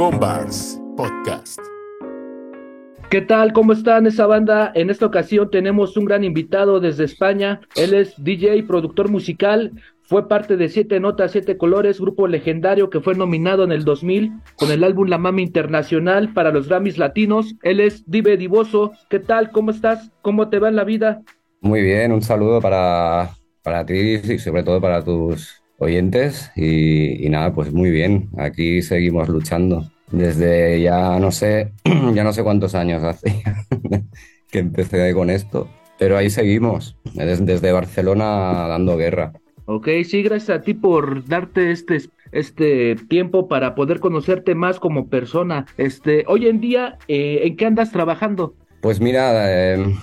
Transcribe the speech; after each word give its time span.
Combars 0.00 0.80
Podcast. 0.96 1.60
¿Qué 3.10 3.20
tal? 3.20 3.52
¿Cómo 3.52 3.74
están 3.74 4.06
esa 4.06 4.26
banda? 4.26 4.72
En 4.74 4.88
esta 4.88 5.04
ocasión 5.04 5.50
tenemos 5.50 5.94
un 5.98 6.06
gran 6.06 6.24
invitado 6.24 6.80
desde 6.80 7.04
España. 7.04 7.60
Él 7.76 7.92
es 7.92 8.14
DJ 8.16 8.56
y 8.56 8.62
productor 8.62 9.10
musical. 9.10 9.72
Fue 10.00 10.26
parte 10.26 10.56
de 10.56 10.70
Siete 10.70 11.00
Notas, 11.00 11.32
Siete 11.32 11.58
Colores, 11.58 12.00
grupo 12.00 12.28
legendario 12.28 12.88
que 12.88 13.00
fue 13.00 13.14
nominado 13.14 13.62
en 13.62 13.72
el 13.72 13.84
2000 13.84 14.32
con 14.56 14.70
el 14.70 14.84
álbum 14.84 15.06
La 15.06 15.18
Mami 15.18 15.42
Internacional 15.42 16.32
para 16.32 16.50
los 16.50 16.66
Grammys 16.66 16.96
Latinos. 16.96 17.54
Él 17.62 17.78
es 17.80 18.10
Dive 18.10 18.38
Divoso. 18.38 18.92
¿Qué 19.10 19.18
tal? 19.18 19.50
¿Cómo 19.50 19.70
estás? 19.70 20.10
¿Cómo 20.22 20.48
te 20.48 20.60
va 20.60 20.70
en 20.70 20.76
la 20.76 20.84
vida? 20.84 21.20
Muy 21.60 21.82
bien, 21.82 22.10
un 22.12 22.22
saludo 22.22 22.62
para, 22.62 23.32
para 23.62 23.84
ti 23.84 24.14
y 24.14 24.38
sobre 24.38 24.62
todo 24.62 24.80
para 24.80 25.04
tus 25.04 25.59
oyentes. 25.80 26.52
Y, 26.54 27.26
y 27.26 27.28
nada, 27.28 27.52
pues 27.52 27.72
muy 27.72 27.90
bien, 27.90 28.28
aquí 28.36 28.80
seguimos 28.82 29.28
luchando 29.28 29.90
desde 30.10 30.80
ya 30.80 31.18
no 31.18 31.30
sé, 31.30 31.72
ya 32.14 32.24
no 32.24 32.32
sé 32.32 32.42
cuántos 32.42 32.74
años 32.74 33.02
hace 33.02 33.42
que 34.50 34.58
empecé 34.58 35.12
con 35.14 35.30
esto, 35.30 35.68
pero 35.98 36.16
ahí 36.16 36.30
seguimos, 36.30 36.96
desde, 37.14 37.72
Barcelona 37.72 38.66
dando 38.68 38.96
guerra. 38.96 39.32
Ok, 39.66 39.88
sí, 40.04 40.22
gracias 40.22 40.58
a 40.58 40.62
ti 40.62 40.74
por 40.74 41.26
darte 41.26 41.70
este, 41.70 41.98
este 42.32 42.96
tiempo 43.08 43.46
para 43.46 43.76
poder 43.76 44.00
conocerte 44.00 44.56
más 44.56 44.80
como 44.80 45.08
persona. 45.08 45.66
Este, 45.76 46.24
hoy 46.26 46.48
en 46.48 46.60
día, 46.60 46.98
eh, 47.06 47.42
¿en 47.44 47.56
qué 47.56 47.66
andas 47.66 47.92
trabajando? 47.92 48.54
Pues 48.80 49.00
mira, 49.00 49.74
em, 49.74 49.94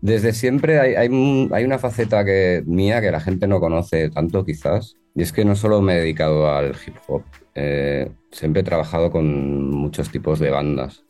desde 0.00 0.32
siempre 0.32 0.78
hay, 0.78 0.94
hay, 0.94 1.48
hay, 1.50 1.64
una 1.64 1.80
faceta 1.80 2.24
que, 2.24 2.62
mía 2.66 3.00
que 3.00 3.10
la 3.10 3.20
gente 3.20 3.48
no 3.48 3.58
conoce 3.58 4.10
tanto 4.10 4.44
quizás, 4.44 4.94
y 5.18 5.22
es 5.22 5.32
que 5.32 5.44
no 5.44 5.56
solo 5.56 5.82
me 5.82 5.94
he 5.94 5.98
dedicado 5.98 6.48
al 6.48 6.76
hip 6.86 6.94
hop, 7.08 7.24
eh, 7.56 8.08
siempre 8.30 8.60
he 8.60 8.64
trabajado 8.64 9.10
con 9.10 9.68
muchos 9.68 10.10
tipos 10.10 10.38
de 10.38 10.50
bandas. 10.50 11.02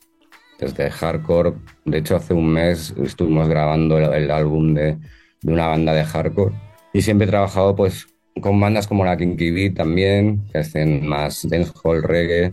Desde 0.58 0.90
hardcore, 0.90 1.52
de 1.84 1.98
hecho 1.98 2.16
hace 2.16 2.32
un 2.32 2.48
mes 2.48 2.94
estuvimos 3.04 3.48
grabando 3.48 3.98
el, 3.98 4.30
álbum 4.30 4.72
de, 4.72 4.96
una 5.44 5.66
banda 5.66 5.92
de 5.92 6.04
hardcore. 6.04 6.54
Y 6.94 7.02
siempre 7.02 7.26
he 7.26 7.30
trabajado 7.30 7.76
pues 7.76 8.06
con 8.40 8.58
bandas 8.58 8.86
como 8.86 9.04
la 9.04 9.18
Kinky 9.18 9.50
Beat 9.50 9.74
también, 9.74 10.42
que 10.52 10.60
hacen 10.60 11.06
más 11.06 11.46
dancehall, 11.46 12.02
reggae. 12.02 12.50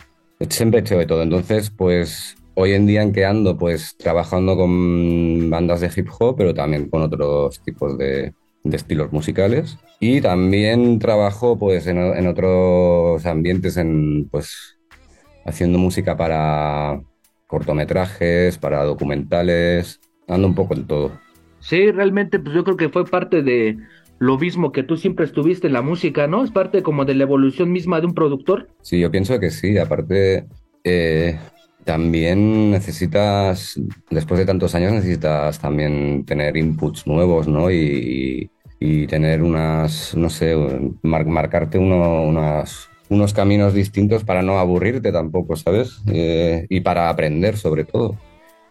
Siempre 0.50 0.80
he 0.80 0.82
hecho 0.82 0.98
de 0.98 1.06
todo. 1.06 1.24
Entonces, 1.24 1.70
pues 1.70 2.36
hoy 2.56 2.74
en 2.74 2.86
día 2.86 3.02
en 3.02 3.14
que 3.14 3.24
ando, 3.24 3.58
pues 3.58 3.96
trabajando 3.96 4.58
con 4.58 5.50
bandas 5.50 5.80
de 5.80 5.90
hip 5.96 6.10
hop, 6.20 6.36
pero 6.36 6.54
también 6.54 6.90
con 6.90 7.02
otros 7.02 7.62
tipos 7.62 7.98
de, 7.98 8.34
de 8.66 8.76
estilos 8.76 9.14
musicales. 9.14 9.78
Y 10.00 10.20
también 10.20 11.00
trabajo 11.00 11.58
pues 11.58 11.88
en, 11.88 11.98
en, 11.98 12.28
otros 12.28 13.26
ambientes, 13.26 13.78
en, 13.78 14.28
pues 14.30 14.78
haciendo 15.46 15.78
música 15.78 16.18
para 16.18 17.02
cortometrajes, 17.48 18.58
para 18.58 18.84
documentales, 18.84 20.02
ando 20.28 20.48
un 20.48 20.56
poco 20.56 20.74
en 20.74 20.86
todo. 20.86 21.12
Sí, 21.60 21.92
realmente 21.92 22.40
pues 22.40 22.54
yo 22.54 22.64
creo 22.64 22.76
que 22.76 22.90
fue 22.90 23.06
parte 23.06 23.42
de 23.42 23.78
lo 24.20 24.38
mismo 24.38 24.72
que 24.72 24.84
tú 24.84 24.98
siempre 24.98 25.26
estuviste 25.26 25.68
en 25.68 25.74
la 25.74 25.82
música, 25.82 26.28
¿no? 26.28 26.44
Es 26.44 26.52
parte 26.52 26.84
como 26.84 27.06
de 27.06 27.16
la 27.16 27.24
evolución 27.24 27.72
misma 27.72 28.00
de 28.02 28.08
un 28.08 28.14
productor. 28.14 28.70
Sí, 28.82 29.00
yo 29.00 29.12
pienso 29.12 29.40
que 29.40 29.52
sí, 29.52 29.78
aparte 29.78 30.48
eh, 30.84 31.38
también 31.84 32.72
necesitas, 32.72 33.80
después 34.10 34.40
de 34.40 34.46
tantos 34.46 34.74
años, 34.74 34.92
necesitas 34.92 35.60
también 35.60 36.26
tener 36.26 36.58
inputs 36.58 37.06
nuevos, 37.06 37.48
¿no? 37.48 37.72
Y, 37.72 38.50
y 38.80 39.08
tener 39.08 39.42
unas, 39.42 40.16
no 40.16 40.30
sé, 40.30 40.56
marcarte 41.02 41.78
uno, 41.78 42.24
unos 43.10 43.34
caminos 43.34 43.74
distintos 43.74 44.24
para 44.24 44.42
no 44.42 44.60
aburrirte 44.60 45.12
tampoco, 45.12 45.56
¿sabes? 45.56 46.02
Eh, 46.08 46.66
y 46.70 46.82
para 46.82 47.10
aprender 47.10 47.58
sobre 47.58 47.86
todo. 47.86 48.18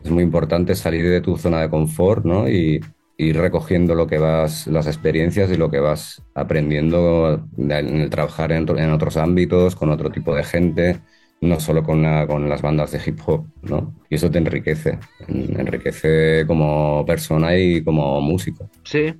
Es 0.03 0.11
muy 0.11 0.23
importante 0.23 0.75
salir 0.75 1.09
de 1.09 1.21
tu 1.21 1.39
zona 1.39 1.63
de 1.63 1.71
confort, 1.71 2.25
¿no? 2.25 2.49
Y 2.49 2.81
ir 3.17 3.37
recogiendo 3.37 3.95
lo 3.95 4.07
que 4.07 4.19
vas, 4.19 4.67
las 4.67 4.87
experiencias 4.87 5.51
y 5.51 5.57
lo 5.57 5.71
que 5.71 5.79
vas 5.79 6.23
aprendiendo 6.35 7.47
en 7.57 8.01
el 8.01 8.11
trabajar 8.11 8.53
en, 8.53 8.91
otros 8.91 9.17
ámbitos, 9.17 9.77
con 9.77 9.91
otro 9.91 10.11
tipo 10.11 10.35
de 10.35 10.45
gente, 10.45 11.01
no 11.41 11.61
solo 11.61 11.83
con, 11.83 12.05
con 12.27 12.49
las 12.49 12.61
bandas 12.61 12.93
de 12.93 13.01
hip 13.05 13.21
hop, 13.25 13.47
¿no? 13.63 13.95
Y 14.11 14.17
eso 14.17 14.31
te 14.31 14.39
enriquece, 14.39 14.99
enriquece 15.29 16.45
como 16.47 17.05
persona 17.07 17.57
y 17.57 17.83
como 17.83 18.21
músico. 18.21 18.69
Sí. 18.83 19.15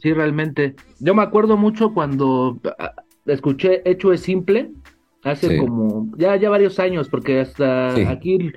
Sí, 0.00 0.12
realmente. 0.12 0.74
Yo 1.00 1.14
me 1.14 1.22
acuerdo 1.22 1.56
mucho 1.56 1.92
cuando 1.92 2.60
ah, 2.78 2.94
escuché 3.26 3.82
Hecho 3.88 4.12
es 4.12 4.20
Simple, 4.20 4.70
hace 5.22 5.58
como, 5.58 6.10
ya, 6.16 6.36
ya 6.36 6.50
varios 6.50 6.78
años, 6.78 7.08
porque 7.08 7.40
hasta 7.40 7.94
aquí 8.10 8.52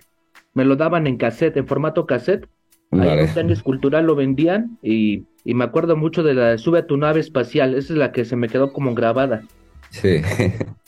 me 0.54 0.66
lo 0.66 0.76
daban 0.76 1.08
en 1.08 1.18
cassette, 1.18 1.58
en 1.58 1.68
formato 1.68 2.06
cassette. 2.06 2.48
Ahí 2.92 3.26
en 3.36 3.56
Cultural 3.62 4.06
lo 4.06 4.16
vendían 4.16 4.78
y, 4.84 5.24
y, 5.46 5.54
me 5.54 5.64
acuerdo 5.64 5.96
mucho 5.96 6.24
de 6.24 6.34
la 6.34 6.58
Sube 6.58 6.80
a 6.80 6.88
tu 6.88 6.98
nave 6.98 7.22
espacial, 7.22 7.74
esa 7.74 7.94
es 7.94 7.98
la 7.98 8.12
que 8.12 8.26
se 8.26 8.36
me 8.36 8.50
quedó 8.50 8.74
como 8.74 8.94
grabada. 8.94 9.44
Sí. 9.92 10.22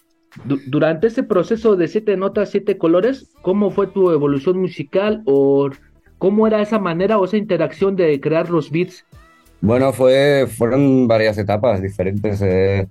durante 0.65 1.07
ese 1.07 1.23
proceso 1.23 1.75
de 1.75 1.87
siete 1.87 2.17
notas, 2.17 2.49
siete 2.49 2.77
colores, 2.77 3.31
¿cómo 3.41 3.71
fue 3.71 3.87
tu 3.87 4.11
evolución 4.11 4.59
musical 4.59 5.21
o 5.25 5.69
cómo 6.17 6.47
era 6.47 6.61
esa 6.61 6.79
manera 6.79 7.17
o 7.17 7.25
esa 7.25 7.37
interacción 7.37 7.95
de 7.95 8.19
crear 8.19 8.49
los 8.49 8.71
beats 8.71 9.05
bueno, 9.63 9.93
fue, 9.93 10.45
fueron 10.45 11.07
varias 11.07 11.37
etapas 11.37 11.81
diferentes. 11.81 12.41
Eh, 12.41 12.85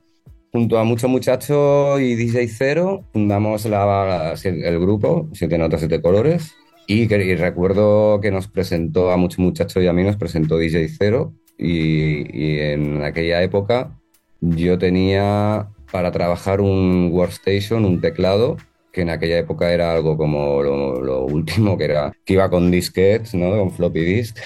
junto 0.50 0.78
a 0.78 0.84
Mucho 0.84 1.06
Muchacho 1.06 2.00
y 2.00 2.14
DJ 2.14 2.48
Cero 2.48 3.04
fundamos 3.12 3.66
la, 3.66 4.34
el 4.42 4.80
grupo 4.80 5.28
Siete 5.34 5.58
Notas, 5.58 5.80
Siete 5.80 6.00
Colores. 6.00 6.54
Y, 6.86 7.06
recuerdo 7.08 8.20
que 8.22 8.30
nos 8.30 8.48
presentó 8.48 9.10
a 9.10 9.18
Mucho 9.18 9.42
Muchacho 9.42 9.82
y 9.82 9.86
a 9.86 9.92
mí 9.92 10.02
nos 10.02 10.16
presentó 10.16 10.56
DJ 10.56 10.88
Cero. 10.88 11.34
Y, 11.58 12.58
en 12.58 13.02
aquella 13.02 13.42
época 13.42 13.98
yo 14.40 14.78
tenía 14.78 15.68
para 15.90 16.10
trabajar 16.10 16.62
un 16.62 17.10
workstation, 17.12 17.84
un 17.84 18.00
teclado, 18.00 18.56
que 18.92 19.02
en 19.02 19.10
aquella 19.10 19.38
época 19.38 19.74
era 19.74 19.92
algo 19.92 20.16
como 20.16 20.62
lo, 20.62 21.26
último, 21.26 21.76
que, 21.76 21.84
era, 21.84 22.12
que 22.24 22.32
iba 22.32 22.48
con 22.48 22.70
disquetes, 22.70 23.34
¿no? 23.34 23.50
con 23.50 23.70
floppy 23.70 24.00
disk 24.00 24.38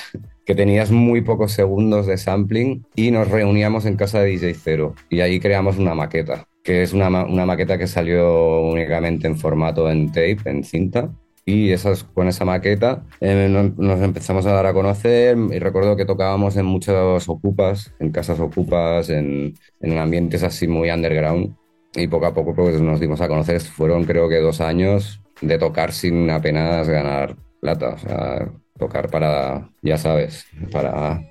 que 0.46 0.54
tenías 0.54 0.90
muy 0.92 1.20
pocos 1.20 1.52
segundos 1.52 2.06
de 2.06 2.16
sampling 2.16 2.86
y 2.94 3.10
nos 3.10 3.28
reuníamos 3.28 3.84
en 3.84 3.96
casa 3.96 4.20
de 4.20 4.28
DJ 4.28 4.54
Cero 4.54 4.94
y 5.10 5.20
ahí 5.20 5.40
creamos 5.40 5.76
una 5.76 5.94
maqueta, 5.94 6.46
que 6.62 6.82
es 6.82 6.92
una, 6.92 7.08
una 7.24 7.44
maqueta 7.44 7.76
que 7.76 7.88
salió 7.88 8.62
únicamente 8.62 9.26
en 9.26 9.36
formato 9.36 9.90
en 9.90 10.06
tape, 10.06 10.38
en 10.46 10.64
cinta. 10.64 11.10
Y 11.48 11.70
esas, 11.70 12.02
con 12.02 12.26
esa 12.26 12.44
maqueta 12.44 13.04
eh, 13.20 13.48
nos 13.76 14.00
empezamos 14.00 14.46
a 14.46 14.52
dar 14.52 14.66
a 14.66 14.72
conocer 14.72 15.36
y 15.52 15.58
recuerdo 15.60 15.96
que 15.96 16.04
tocábamos 16.04 16.56
en 16.56 16.66
muchas 16.66 17.28
ocupas, 17.28 17.94
en 18.00 18.10
casas 18.10 18.40
ocupas, 18.40 19.10
en, 19.10 19.54
en 19.80 19.98
ambientes 19.98 20.42
así 20.42 20.66
muy 20.66 20.90
underground 20.90 21.54
y 21.94 22.08
poco 22.08 22.26
a 22.26 22.34
poco 22.34 22.52
pues, 22.52 22.80
nos 22.80 22.98
dimos 22.98 23.20
a 23.20 23.28
conocer. 23.28 23.60
Fueron 23.60 24.04
creo 24.04 24.28
que 24.28 24.38
dos 24.38 24.60
años 24.60 25.20
de 25.40 25.58
tocar 25.58 25.92
sin 25.92 26.30
apenas 26.30 26.88
ganar 26.88 27.36
plata. 27.60 27.90
O 27.90 27.98
sea, 27.98 28.52
tocar 28.78 29.10
para, 29.10 29.70
ya 29.82 29.98
sabes, 29.98 30.46
para, 30.70 31.22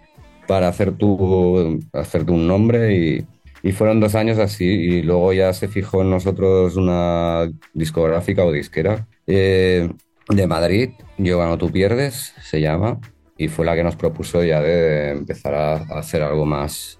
para 0.48 0.68
hacer, 0.68 0.94
tu, 0.94 1.80
hacerte 1.94 2.32
un 2.32 2.48
nombre 2.48 2.96
y, 2.96 3.28
y, 3.64 3.72
fueron 3.72 4.00
dos 4.00 4.16
años 4.16 4.38
así 4.38 4.66
y 4.66 5.02
luego 5.02 5.34
ya 5.34 5.54
se 5.54 5.68
fijó 5.68 6.02
en 6.02 6.10
nosotros 6.10 6.76
una 6.76 7.52
discográfica 7.74 8.44
o 8.44 8.52
disquera 8.52 9.08
eh, 9.28 9.90
de 10.30 10.48
Madrid, 10.48 10.92
Yo 11.18 11.40
gano, 11.40 11.58
tú 11.58 11.72
pierdes, 11.72 12.34
se 12.42 12.62
llama, 12.62 13.00
y 13.38 13.48
fue 13.48 13.66
la 13.66 13.76
que 13.76 13.84
nos 13.84 13.96
propuso 13.96 14.44
ya 14.44 14.62
de 14.62 15.12
empezar 15.12 15.54
a 15.54 15.76
hacer 15.98 16.24
algo 16.24 16.46
más, 16.46 17.00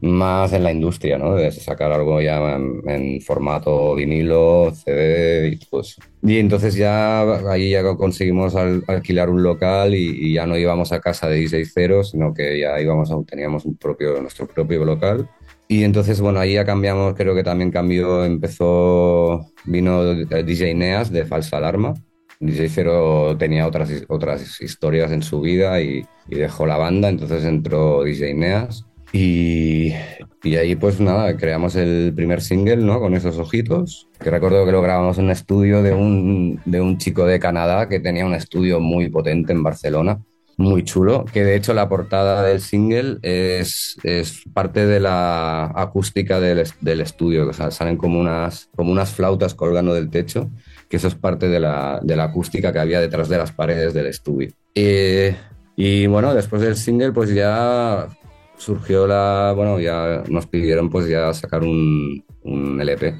más 0.00 0.52
en 0.52 0.62
la 0.62 0.72
industria, 0.72 1.18
¿no? 1.18 1.34
De 1.34 1.50
sacar 1.50 1.90
algo 1.90 2.20
ya 2.20 2.38
en, 2.56 3.20
formato 3.20 3.94
vinilo, 3.94 4.72
CD 4.72 5.48
y 5.48 5.56
pues. 5.66 5.96
Y 6.22 6.38
entonces 6.38 6.74
ya 6.74 7.22
ahí 7.50 7.70
ya 7.70 7.82
conseguimos 7.96 8.54
alquilar 8.54 9.30
un 9.30 9.42
local 9.42 9.94
y, 9.94 10.32
ya 10.32 10.46
no 10.46 10.56
íbamos 10.56 10.92
a 10.92 11.00
casa 11.00 11.28
de 11.28 11.36
DJ 11.36 11.64
Cero, 11.66 12.04
sino 12.04 12.32
que 12.32 12.60
ya 12.60 12.80
íbamos 12.80 13.10
a, 13.10 13.16
teníamos 13.24 13.64
un 13.64 13.76
propio, 13.76 14.20
nuestro 14.20 14.46
propio 14.46 14.84
local. 14.84 15.28
Y 15.66 15.84
entonces, 15.84 16.20
bueno, 16.20 16.40
ahí 16.40 16.54
ya 16.54 16.64
cambiamos, 16.64 17.14
creo 17.14 17.34
que 17.34 17.44
también 17.44 17.70
cambió, 17.70 18.24
empezó, 18.24 19.52
vino 19.64 20.14
DJ 20.14 20.74
Neas 20.74 21.10
de 21.10 21.26
Falsa 21.26 21.58
Alarma. 21.58 21.94
DJ 22.40 22.68
Cero 22.68 23.36
tenía 23.36 23.66
otras, 23.66 23.90
otras 24.08 24.60
historias 24.60 25.10
en 25.10 25.22
su 25.22 25.40
vida 25.40 25.82
y, 25.82 26.06
y 26.28 26.36
dejó 26.36 26.66
la 26.66 26.78
banda, 26.78 27.08
entonces 27.08 27.44
entró 27.44 28.04
DJ 28.04 28.34
Neas 28.34 28.87
y, 29.12 29.92
y, 30.42 30.56
ahí 30.56 30.76
pues 30.76 31.00
nada, 31.00 31.36
creamos 31.36 31.76
el 31.76 32.12
primer 32.14 32.42
single, 32.42 32.76
¿no? 32.78 33.00
Con 33.00 33.14
esos 33.14 33.38
ojitos, 33.38 34.08
que 34.20 34.30
recuerdo 34.30 34.66
que 34.66 34.72
lo 34.72 34.82
grabamos 34.82 35.18
en 35.18 35.24
un 35.24 35.30
estudio 35.30 35.82
de 35.82 35.94
un, 35.94 36.60
de 36.64 36.80
un 36.80 36.98
chico 36.98 37.24
de 37.24 37.38
Canadá 37.40 37.88
que 37.88 38.00
tenía 38.00 38.26
un 38.26 38.34
estudio 38.34 38.80
muy 38.80 39.08
potente 39.08 39.52
en 39.52 39.62
Barcelona. 39.62 40.20
muy 40.58 40.82
chulo, 40.82 41.24
que 41.32 41.44
de 41.44 41.54
hecho 41.54 41.72
la 41.72 41.88
portada 41.88 42.42
del 42.42 42.60
single 42.60 43.18
es, 43.22 43.96
es 44.02 44.42
parte 44.52 44.86
de 44.86 44.98
la 44.98 45.66
acústica 45.66 46.40
del, 46.40 46.64
del 46.80 47.00
estudio, 47.00 47.48
o 47.48 47.52
sea, 47.52 47.70
salen 47.70 47.96
como 47.96 48.18
unas, 48.18 48.68
como 48.74 48.90
unas 48.90 49.12
flautas 49.12 49.54
colgando 49.54 49.94
del 49.94 50.10
techo, 50.10 50.50
que 50.88 50.96
eso 50.96 51.06
es 51.06 51.14
parte 51.14 51.48
de 51.48 51.60
la, 51.60 52.00
de 52.02 52.16
la 52.16 52.24
acústica 52.24 52.72
que 52.72 52.80
había 52.80 53.00
detrás 53.00 53.28
de 53.28 53.38
las 53.38 53.52
paredes 53.52 53.94
del 53.94 54.06
estudio. 54.06 54.50
Eh, 54.74 55.36
y 55.76 56.08
bueno, 56.08 56.34
después 56.34 56.60
del 56.60 56.74
single 56.74 57.12
pues 57.12 57.32
ya 57.32 58.08
surgió 58.58 59.06
la, 59.06 59.52
bueno, 59.56 59.80
ya 59.80 60.22
nos 60.28 60.46
pidieron 60.46 60.90
pues 60.90 61.08
ya 61.08 61.32
sacar 61.32 61.62
un, 61.62 62.22
un 62.42 62.80
LP. 62.80 63.14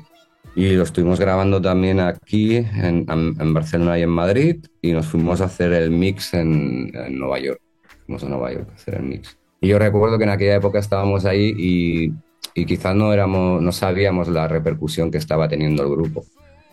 Y 0.55 0.75
lo 0.75 0.83
estuvimos 0.83 1.21
grabando 1.21 1.63
también 1.63 2.01
aquí 2.01 2.57
en, 2.57 3.07
en, 3.09 3.55
Barcelona 3.55 3.99
y 3.99 4.03
en 4.03 4.11
Madrid 4.11 4.57
y 4.83 4.93
nos 4.93 5.07
fuimos 5.07 5.41
a 5.41 5.45
hacer 5.45 5.73
el 5.73 5.91
mix 5.91 6.35
en, 6.35 6.91
Nueva 7.17 7.39
York. 7.39 7.61
Fuimos 8.07 8.25
a 8.25 8.29
Nueva 8.29 8.53
York 8.53 8.69
a 8.71 8.75
hacer 8.75 8.97
el 8.97 9.05
mix. 9.05 9.39
Y 9.61 9.69
yo 9.69 9.79
recuerdo 9.79 10.19
que 10.19 10.25
en 10.25 10.31
aquella 10.31 10.57
época 10.57 10.81
estábamos 10.81 11.25
ahí 11.25 11.55
y, 11.57 12.13
y 12.55 12.67
quizás 12.67 12.95
no, 12.97 13.13
éramos, 13.13 13.63
no 13.63 13.71
sabíamos 13.73 14.29
la 14.29 14.49
repercusión 14.49 15.11
que 15.11 15.19
estaba 15.19 15.49
teniendo 15.49 15.85
el 15.85 15.91
grupo. 15.91 16.25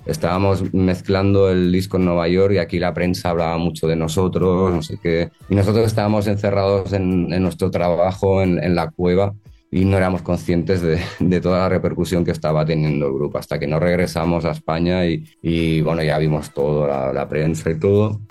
Estábamos 0.06 0.74
mezclando 0.74 1.50
el 1.50 1.72
disco 1.72 1.98
en 1.98 2.06
Nueva 2.06 2.28
York 2.28 2.54
y 2.54 2.58
aquí 2.60 2.80
la 2.80 2.94
prensa 2.94 3.32
hablaba 3.32 3.58
mucho 3.58 3.88
de 3.88 3.96
nosotros, 3.96 4.72
no 4.72 4.82
sé 4.82 4.98
qué. 5.02 5.32
Y 5.50 5.56
nosotros 5.56 5.86
estábamos 5.88 6.28
encerrados 6.28 6.94
en, 6.94 7.34
en 7.34 7.42
nuestro 7.42 7.72
trabajo, 7.72 8.42
en, 8.42 8.64
en 8.64 8.76
la 8.76 8.92
cueva 8.92 9.34
y 9.72 9.84
no 9.84 9.98
éramos 9.98 10.22
conscientes 10.22 10.82
de, 10.82 11.00
de, 11.20 11.42
toda 11.42 11.60
la 11.60 11.70
repercusión 11.70 12.24
que 12.24 12.32
estaba 12.32 12.66
teniendo 12.66 13.08
el 13.08 13.14
grupo 13.14 13.38
hasta 13.38 13.60
que 13.60 13.68
no 13.68 13.80
regresamos 13.80 14.46
a 14.46 14.52
España 14.52 15.06
y, 15.06 15.26
y 15.42 15.82
bueno, 15.82 16.02
ya 16.04 16.18
vimos 16.18 16.54
todo, 16.54 16.88
la, 16.88 17.12
la, 17.12 17.28
prensa 17.28 17.72
y 17.72 17.80
todo. 17.80 18.22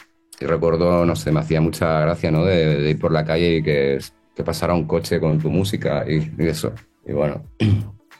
Y 0.41 0.47
recuerdo, 0.47 1.05
no 1.05 1.15
sé, 1.17 1.33
me 1.33 1.41
hacía 1.41 1.61
mucha 1.61 2.01
gracia, 2.01 2.31
¿no? 2.31 2.45
De, 2.45 2.81
de 2.81 2.91
ir 2.91 2.99
por 2.99 3.13
la 3.13 3.25
calle 3.25 3.57
y 3.57 3.63
que, 3.63 3.99
que, 4.35 4.43
pasara 4.43 4.75
un 4.75 4.87
coche 4.87 5.21
con 5.21 5.39
tu 5.39 5.51
música 5.51 6.05
y, 6.09 6.33
y 6.43 6.47
eso. 6.47 6.73
Y 7.07 7.13
bueno. 7.13 7.43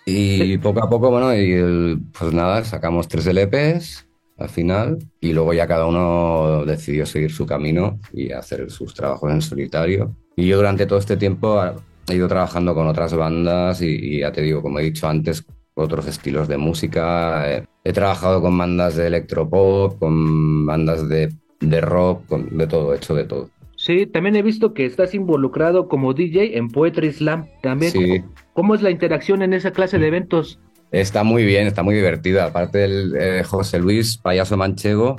Y 0.07 0.59
poco 0.59 0.83
a 0.83 0.89
poco, 0.89 1.11
bueno, 1.11 1.35
y 1.35 1.53
el, 1.53 2.01
pues 2.19 2.33
nada, 2.33 2.65
sacamos 2.65 3.09
tres 3.09 3.27
LPs 3.27 4.07
al 4.37 4.49
final 4.49 4.99
y 5.21 5.33
luego 5.33 5.53
ya 5.55 5.67
cada 5.67 5.87
uno 5.87 6.65
decidió 6.65 7.07
seguir 7.07 7.31
su 7.31 7.47
camino 7.47 8.01
y 8.13 8.33
hacer 8.33 8.71
sus 8.71 8.95
trabajos 8.95 9.31
en 9.33 9.43
solitario. 9.43 10.17
Y 10.37 10.49
yo 10.49 10.57
durante 10.57 10.87
todo 10.87 10.99
este 10.99 11.17
tiempo 11.17 11.63
he 12.09 12.15
ido 12.15 12.29
trabajando 12.29 12.75
con 12.75 12.87
otras 12.87 13.15
bandas 13.15 13.81
y, 13.81 13.87
y, 13.87 14.21
ya 14.21 14.33
te 14.33 14.43
digo, 14.43 14.61
como 14.63 14.81
he 14.81 14.85
dicho 14.85 15.09
antes, 15.09 15.47
otros 15.75 16.07
estilos 16.07 16.49
de 16.49 16.59
música. 16.59 17.51
He, 17.51 17.65
he 17.85 17.93
trabajado 17.93 18.41
con 18.41 18.57
bandas 18.59 18.97
de 18.97 19.07
electropop, 19.07 19.99
con 19.99 20.67
bandas 20.67 21.09
de, 21.09 21.33
de 21.61 21.81
rock, 21.81 22.27
con, 22.27 22.57
de 22.57 22.67
todo, 22.67 22.95
hecho 22.95 23.15
de 23.15 23.25
todo. 23.25 23.51
Sí, 23.77 24.07
también 24.07 24.37
he 24.37 24.43
visto 24.43 24.73
que 24.73 24.87
estás 24.87 25.15
involucrado 25.15 25.89
como 25.89 26.15
DJ 26.15 26.57
en 26.57 26.69
Poetry 26.69 27.13
Slam. 27.13 27.47
También, 27.63 27.93
Sí. 27.93 28.23
¿Cómo, 28.55 28.75
es 28.75 28.81
la 28.81 28.91
interacción 28.91 29.43
en 29.43 29.53
esa 29.53 29.73
clase 29.73 29.99
de 29.99 30.07
eventos? 30.09 30.59
Está 30.91 31.25
muy 31.25 31.45
bien, 31.45 31.67
está 31.67 31.83
muy 31.83 31.95
divertida. 31.95 32.47
Aparte 32.47 32.79
del 32.79 33.17
eh, 33.17 33.43
José 33.45 33.79
Luis 33.79 34.17
Payaso 34.17 34.57
Manchego, 34.57 35.17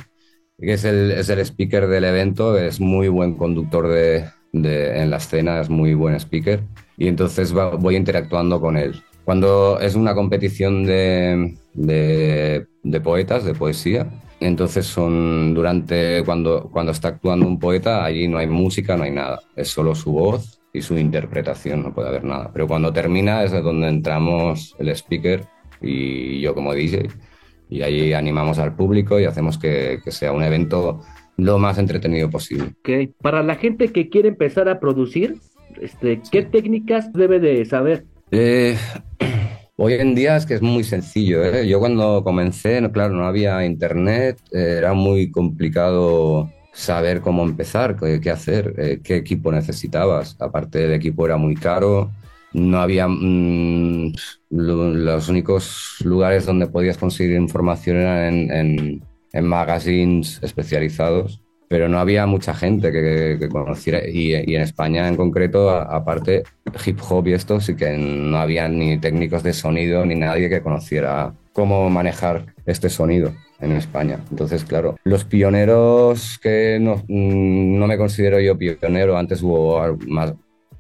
que 0.58 0.74
es 0.74 0.86
el, 0.86 1.12
es 1.12 1.30
el 1.30 1.40
speaker 1.40 1.88
del 1.88 2.06
evento, 2.06 2.58
es 2.58 2.80
muy 2.80 3.10
buen 3.10 3.36
conductor 3.36 3.88
de, 3.88 4.26
de, 4.54 5.02
en 5.02 5.10
la 5.10 5.18
escena, 5.18 5.62
es 5.62 5.70
muy 5.70 5.94
buen 5.94 6.16
speaker. 6.16 6.64
Y 6.98 7.08
entonces 7.08 7.56
va, 7.56 7.76
voy 7.76 7.96
interactuando 7.96 8.60
con 8.60 8.78
él. 8.78 9.04
Cuando 9.26 9.80
es 9.80 9.96
una 9.96 10.16
competición 10.16 10.86
de, 10.86 11.58
de, 11.74 12.68
de 12.84 13.02
poetas, 13.02 13.44
de 13.44 13.54
poesía, 13.54 14.08
entonces 14.40 14.86
son 14.86 15.54
durante 15.54 16.24
cuando, 16.24 16.70
cuando 16.72 16.92
está 16.92 17.10
actuando 17.10 17.48
un 17.48 17.60
poeta, 17.60 18.06
allí 18.06 18.28
no 18.28 18.38
hay 18.38 18.48
música, 18.48 18.96
no 18.96 19.04
hay 19.04 19.12
nada, 19.12 19.42
es 19.56 19.70
solo 19.70 19.96
su 19.96 20.12
voz 20.12 20.60
y 20.75 20.81
su 20.81 20.98
interpretación, 20.98 21.83
no 21.83 21.94
puede 21.94 22.10
haber 22.10 22.24
nada. 22.24 22.51
Pero 22.54 22.68
cuando 22.68 22.92
termina 22.92 23.44
es 23.44 23.51
donde 23.51 23.88
entramos 23.88 24.75
el 24.80 24.89
speaker 24.89 25.45
y 25.81 26.42
yo 26.42 26.54
como 26.54 26.74
DJ 26.74 27.10
y 27.69 27.81
ahí 27.81 28.13
animamos 28.13 28.60
al 28.60 28.75
público 28.75 29.19
y 29.19 29.25
hacemos 29.25 29.57
que, 29.57 30.00
que 30.04 30.12
sea 30.12 30.31
un 30.31 30.44
evento 30.44 31.01
lo 31.38 31.57
más 31.57 31.77
entretenido 31.77 32.30
posible. 32.30 32.74
Okay. 32.80 33.07
Para 33.22 33.44
la 33.44 33.56
gente 33.56 33.89
que 33.89 34.10
quiere 34.10 34.30
empezar 34.30 34.69
a 34.69 34.80
producir, 34.80 35.38
este, 35.81 36.22
¿qué 36.31 36.44
sí. 36.44 36.48
técnicas 36.51 37.12
debe 37.13 37.39
de 37.39 37.66
saber? 37.66 38.06
Eh, 38.31 38.77
Hoy 39.77 39.94
en 39.95 40.16
día 40.16 40.38
es 40.38 40.45
que 40.45 40.54
es 40.54 40.62
muy 40.62 40.86
sencillo. 40.86 41.44
¿eh? 41.44 41.68
Yo 41.68 41.80
cuando 41.80 42.24
comencé, 42.24 42.80
no, 42.80 42.94
claro, 42.94 43.13
no 43.13 43.25
había 43.25 43.66
internet, 43.66 44.39
eh, 44.54 44.75
era 44.77 44.94
muy 44.94 45.31
complicado 45.31 46.50
saber 46.75 47.22
cómo 47.22 47.44
empezar, 47.44 47.95
qué, 47.98 48.30
hacer, 48.30 48.74
eh, 48.77 49.00
qué 49.04 49.16
equipo 49.16 49.51
necesitabas. 49.51 50.36
Aparte, 50.39 50.86
el 50.86 50.94
equipo 50.94 51.25
era 51.25 51.38
muy 51.38 51.56
caro, 51.56 52.12
no 52.54 52.80
había. 52.80 53.07
Mmm, 53.07 54.13
lo, 54.51 54.94
los 54.94 55.30
únicos 55.30 55.98
lugares 56.04 56.45
donde 56.45 56.68
podías 56.68 56.98
conseguir 56.98 57.36
información 57.36 57.98
eran 57.98 58.33
en, 58.33 58.51
en, 58.51 59.04
en 59.33 59.45
magazines 59.48 60.39
especializados 60.44 61.45
pero 61.68 61.90
no 61.90 62.00
había 62.00 62.26
mucha 62.26 62.54
gente 62.54 62.92
que, 62.92 63.50
conociera 63.50 64.02
y, 64.08 64.34
en 64.34 64.62
España 64.62 65.08
en 65.08 65.16
concreto, 65.16 65.70
aparte 65.70 66.44
hip 66.86 67.00
hop 67.10 67.28
y 67.28 67.34
esto, 67.34 67.60
sí 67.60 67.76
que 67.76 67.98
no 67.98 68.38
había 68.38 68.68
ni 68.68 68.98
técnicos 68.98 69.44
de 69.44 69.54
sonido 69.54 70.06
ni 70.06 70.16
nadie 70.16 70.50
que 70.50 70.62
conociera 70.62 71.34
cómo 71.54 71.90
manejar 71.90 72.54
este 72.66 72.90
sonido 72.90 73.34
en 73.60 73.72
España. 73.74 74.20
Entonces, 74.30 74.64
claro, 74.66 74.98
los 75.04 75.24
pioneros 75.26 76.38
que 76.42 76.78
no, 76.82 77.04
no 77.08 77.88
me 77.88 77.98
considero 77.98 78.40
yo 78.40 78.58
pionero, 78.58 79.18
antes 79.18 79.42
hubo 79.42 79.98
más, 80.08 80.34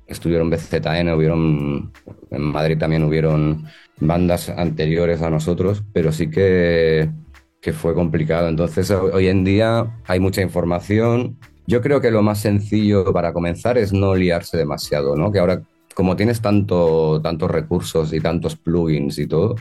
estuvieron 0.07 0.49
BZN, 0.49 1.13
hubieron, 1.13 1.91
en 2.31 2.41
Madrid 2.41 2.77
también 2.77 3.03
hubieron 3.03 3.65
bandas 3.99 4.49
anteriores 4.49 5.21
a 5.21 5.29
nosotros, 5.29 5.83
pero 5.93 6.11
sí 6.11 6.29
que 6.29 7.09
que 7.65 7.73
fue 7.73 7.95
complicado. 7.95 8.47
Entonces, 8.47 8.91
hoy 8.91 9.27
en 9.27 9.43
día 9.43 9.87
hay 10.05 10.19
mucha 10.19 10.43
información. 10.43 11.35
Yo 11.65 11.81
creo 11.81 11.99
que 11.99 12.11
lo 12.11 12.21
más 12.21 12.39
sencillo 12.39 13.11
para 13.11 13.33
comenzar 13.33 13.79
es 13.79 13.91
no 13.91 14.13
liarse 14.13 14.55
demasiado, 14.55 15.15
¿no? 15.15 15.31
Que 15.31 15.39
ahora, 15.39 15.63
como 15.95 16.15
tienes 16.15 16.41
tanto, 16.41 17.19
tantos 17.23 17.49
recursos 17.49 18.13
y 18.13 18.21
tantos 18.21 18.55
plugins 18.55 19.17
y 19.17 19.25
todo, 19.25 19.55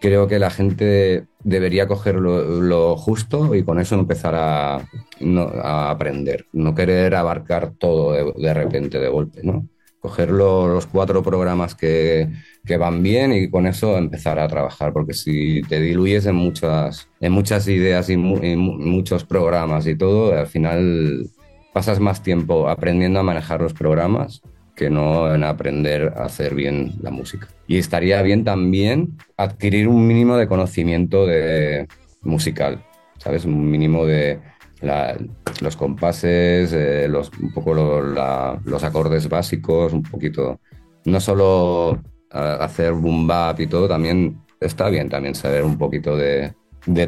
creo 0.00 0.26
que 0.26 0.38
la 0.38 0.48
gente 0.48 1.26
debería 1.40 1.86
coger 1.86 2.14
lo, 2.14 2.96
justo 2.96 3.54
y 3.54 3.62
con 3.62 3.78
eso 3.78 3.94
empezar 3.94 4.34
a, 4.34 4.88
no, 5.20 5.42
a, 5.42 5.90
aprender. 5.90 6.46
No 6.54 6.74
querer 6.74 7.14
abarcar 7.14 7.72
todo 7.72 8.12
de, 8.12 8.32
de 8.40 8.54
repente, 8.54 8.98
de 8.98 9.08
golpe, 9.08 9.42
¿no? 9.42 9.68
Coger 10.04 10.30
lo, 10.30 10.68
los 10.68 10.86
cuatro 10.86 11.22
programas 11.22 11.74
que, 11.74 12.28
que 12.66 12.76
van 12.76 13.02
bien 13.02 13.32
y 13.32 13.48
con 13.48 13.66
eso 13.66 13.96
empezar 13.96 14.38
a 14.38 14.46
trabajar, 14.48 14.92
porque 14.92 15.14
si 15.14 15.62
te 15.62 15.80
diluyes 15.80 16.26
en 16.26 16.34
muchas, 16.34 17.08
en 17.20 17.32
muchas 17.32 17.66
ideas 17.68 18.10
y, 18.10 18.12
y 18.12 18.56
muchos 18.56 19.24
programas 19.24 19.86
y 19.86 19.96
todo, 19.96 20.38
al 20.38 20.46
final 20.46 21.26
pasas 21.72 22.00
más 22.00 22.22
tiempo 22.22 22.68
aprendiendo 22.68 23.18
a 23.18 23.22
manejar 23.22 23.62
los 23.62 23.72
programas 23.72 24.42
que 24.76 24.90
no 24.90 25.34
en 25.34 25.42
aprender 25.42 26.12
a 26.14 26.24
hacer 26.24 26.54
bien 26.54 26.92
la 27.00 27.10
música. 27.10 27.48
Y 27.66 27.78
estaría 27.78 28.20
bien 28.20 28.44
también 28.44 29.16
adquirir 29.38 29.88
un 29.88 30.06
mínimo 30.06 30.36
de 30.36 30.48
conocimiento 30.48 31.24
de 31.24 31.88
musical, 32.20 32.84
¿sabes? 33.16 33.46
Un 33.46 33.70
mínimo 33.70 34.04
de 34.04 34.38
la, 34.84 35.16
los 35.60 35.76
compases, 35.76 36.72
eh, 36.72 37.06
los, 37.08 37.30
un 37.40 37.52
poco 37.52 37.74
la, 37.74 38.60
los 38.64 38.84
acordes 38.84 39.28
básicos, 39.28 39.92
un 39.92 40.02
poquito, 40.02 40.60
no 41.04 41.20
solo 41.20 42.00
hacer 42.30 42.92
boom 42.92 43.26
bap 43.26 43.60
y 43.60 43.66
todo, 43.68 43.86
también 43.88 44.38
está 44.60 44.88
bien 44.88 45.08
también 45.08 45.34
saber 45.34 45.64
un 45.64 45.78
poquito 45.78 46.16
de, 46.16 46.54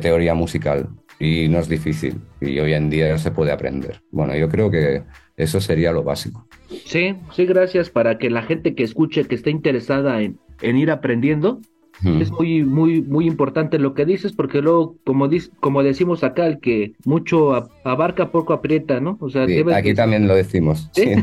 teoría 0.01 0.35
musical 0.35 0.89
y 1.19 1.49
no 1.49 1.59
es 1.59 1.69
difícil 1.69 2.21
y 2.41 2.59
hoy 2.59 2.75
en 2.75 2.91
día 2.91 3.19
se 3.19 3.31
puede 3.31 3.53
aprender. 3.53 4.03
Bueno, 4.11 4.37
yo 4.37 4.49
creo 4.49 4.71
que 4.71 5.03
eso 5.37 5.61
sería 5.61 5.93
lo 5.93 6.03
básico. 6.03 6.47
Sí, 6.85 7.17
sí, 7.33 7.47
gracias 7.47 7.91
para 7.91 8.19
que 8.19 8.31
la 8.31 8.43
gente 8.43 8.75
que 8.75 8.85
escuche, 8.85 9.25
que 9.25 9.35
esté 9.35 9.51
interesada 9.51 10.23
en 10.23 10.39
ir 10.77 10.91
aprendiendo, 10.91 11.61
Es 12.05 12.31
muy, 12.31 12.63
muy, 12.63 13.01
muy 13.01 13.27
importante 13.27 13.79
lo 13.79 13.95
que 13.95 14.05
dices, 14.05 14.33
porque 14.33 14.61
luego, 14.61 14.97
como, 15.05 15.29
como 15.61 15.83
decimos 15.83 16.23
acá, 16.25 16.47
el 16.47 16.61
que 16.61 16.93
mucho 17.05 17.71
abarca, 17.85 18.31
poco 18.31 18.53
aprieta, 18.53 19.01
¿no? 19.01 19.17
O 19.21 19.31
sea, 19.31 19.47
sí, 19.47 19.65
aquí 19.75 19.89
de... 19.91 19.95
también 19.95 20.29
lo 20.29 20.35
decimos. 20.35 20.91
¿Sí? 20.93 21.05
Sí, 21.15 21.23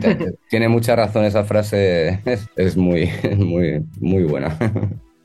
tiene 0.50 0.70
mucha 0.70 0.96
razón 0.96 1.25
esa 1.25 1.44
frase, 1.44 2.20
es, 2.25 2.48
es 2.56 2.75
muy, 2.75 3.10
muy, 3.38 3.84
muy 4.00 4.24
buena. 4.24 4.58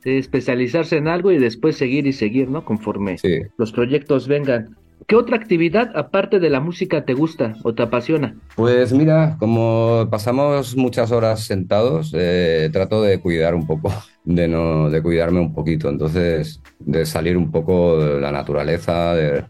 especializarse 0.04 0.96
en 0.96 1.08
algo 1.08 1.32
y 1.32 1.38
después 1.38 1.76
seguir 1.76 2.06
y 2.06 2.12
seguir, 2.12 2.50
¿no? 2.50 2.64
Conforme 2.64 3.16
los 3.56 3.72
proyectos 3.72 4.28
vengan. 4.28 4.76
¿Qué 5.06 5.16
otra 5.16 5.36
actividad 5.36 5.96
aparte 5.96 6.40
de 6.40 6.50
la 6.50 6.60
música 6.60 7.04
te 7.04 7.14
gusta 7.14 7.54
o 7.62 7.72
te 7.72 7.82
apasiona? 7.82 8.34
Pues 8.56 8.92
mira, 8.92 9.36
como 9.38 10.08
pasamos 10.10 10.76
muchas 10.76 11.12
horas 11.12 11.44
sentados, 11.44 12.12
eh, 12.14 12.68
trato 12.72 13.00
de 13.00 13.20
cuidar 13.20 13.54
un 13.54 13.66
poco, 13.66 13.92
de 14.28 14.46
no, 14.46 14.90
de 14.90 15.02
cuidarme 15.02 15.40
un 15.40 15.54
poquito, 15.54 15.88
entonces 15.88 16.60
de 16.78 17.06
salir 17.06 17.36
un 17.36 17.50
poco 17.50 17.96
de 17.98 18.20
la 18.20 18.30
naturaleza, 18.30 19.14
de 19.14 19.44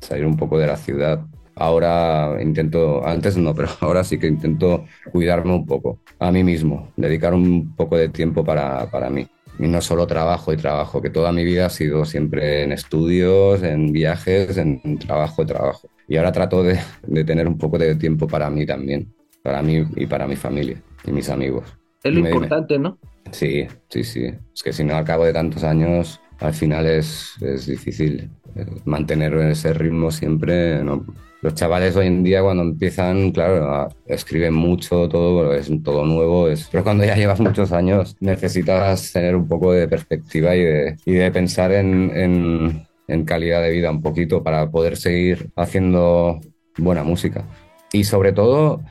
salir 0.00 0.26
un 0.26 0.36
poco 0.36 0.58
de 0.58 0.68
la 0.68 0.76
ciudad. 0.76 1.20
ahora 1.56 2.38
intento, 2.40 3.04
antes 3.04 3.36
no, 3.36 3.52
pero 3.56 3.68
ahora 3.80 4.04
sí 4.04 4.18
que 4.18 4.28
intento 4.28 4.84
cuidarme 5.10 5.52
un 5.52 5.66
poco 5.66 5.98
a 6.20 6.30
mí 6.30 6.44
mismo, 6.44 6.92
dedicar 6.96 7.34
un 7.34 7.74
poco 7.74 7.96
de 7.96 8.10
tiempo 8.10 8.44
para, 8.44 8.86
para 8.90 9.10
mí. 9.10 9.26
Y 9.58 9.66
no 9.66 9.80
solo 9.80 10.06
trabajo 10.06 10.52
y 10.52 10.56
trabajo, 10.56 11.02
que 11.02 11.10
toda 11.10 11.32
mi 11.32 11.44
vida 11.44 11.66
ha 11.66 11.70
sido 11.70 12.04
siempre 12.04 12.62
en 12.62 12.72
estudios, 12.72 13.62
en 13.64 13.92
viajes, 13.92 14.56
en 14.56 14.98
trabajo 14.98 15.42
y 15.42 15.46
trabajo. 15.46 15.88
Y 16.08 16.16
ahora 16.16 16.32
trato 16.32 16.62
de, 16.62 16.78
de 17.06 17.24
tener 17.24 17.48
un 17.48 17.58
poco 17.58 17.76
de 17.76 17.96
tiempo 17.96 18.28
para 18.28 18.48
mí 18.50 18.64
también, 18.66 19.12
para 19.42 19.62
mí 19.62 19.84
y 19.96 20.06
para 20.06 20.28
mi 20.28 20.36
familia 20.36 20.80
y 21.04 21.10
mis 21.10 21.28
amigos. 21.28 21.64
Es 22.04 22.12
lo 22.12 22.20
importante, 22.20 22.78
¿no? 22.78 22.98
Sí, 23.32 23.66
sí, 23.88 24.04
sí. 24.04 24.26
Es 24.54 24.62
que 24.62 24.72
si 24.72 24.84
no, 24.84 24.94
al 24.94 25.04
cabo 25.04 25.24
de 25.24 25.32
tantos 25.32 25.64
años, 25.64 26.20
al 26.38 26.54
final 26.54 26.86
es, 26.86 27.32
es 27.40 27.66
difícil 27.66 28.30
eh, 28.54 28.66
mantener 28.84 29.34
ese 29.34 29.72
ritmo 29.72 30.10
siempre. 30.10 30.82
¿no? 30.84 31.04
Los 31.40 31.54
chavales 31.54 31.96
hoy 31.96 32.06
en 32.06 32.22
día 32.22 32.42
cuando 32.42 32.62
empiezan, 32.62 33.32
claro, 33.32 33.88
escriben 34.06 34.54
mucho, 34.54 35.08
todo 35.08 35.54
es 35.54 35.70
todo 35.82 36.04
nuevo, 36.06 36.48
es... 36.48 36.68
pero 36.70 36.84
cuando 36.84 37.04
ya 37.04 37.16
llevas 37.16 37.40
muchos 37.40 37.72
años 37.72 38.16
necesitas 38.20 39.12
tener 39.12 39.34
un 39.34 39.48
poco 39.48 39.72
de 39.72 39.88
perspectiva 39.88 40.54
y 40.54 40.62
de, 40.62 40.96
y 41.04 41.14
de 41.14 41.32
pensar 41.32 41.72
en, 41.72 42.12
en, 42.14 42.86
en 43.08 43.24
calidad 43.24 43.62
de 43.62 43.72
vida 43.72 43.90
un 43.90 44.02
poquito 44.02 44.44
para 44.44 44.70
poder 44.70 44.96
seguir 44.96 45.50
haciendo 45.56 46.40
buena 46.76 47.02
música. 47.02 47.44
Y 47.92 48.04
sobre 48.04 48.32
todo 48.32 48.82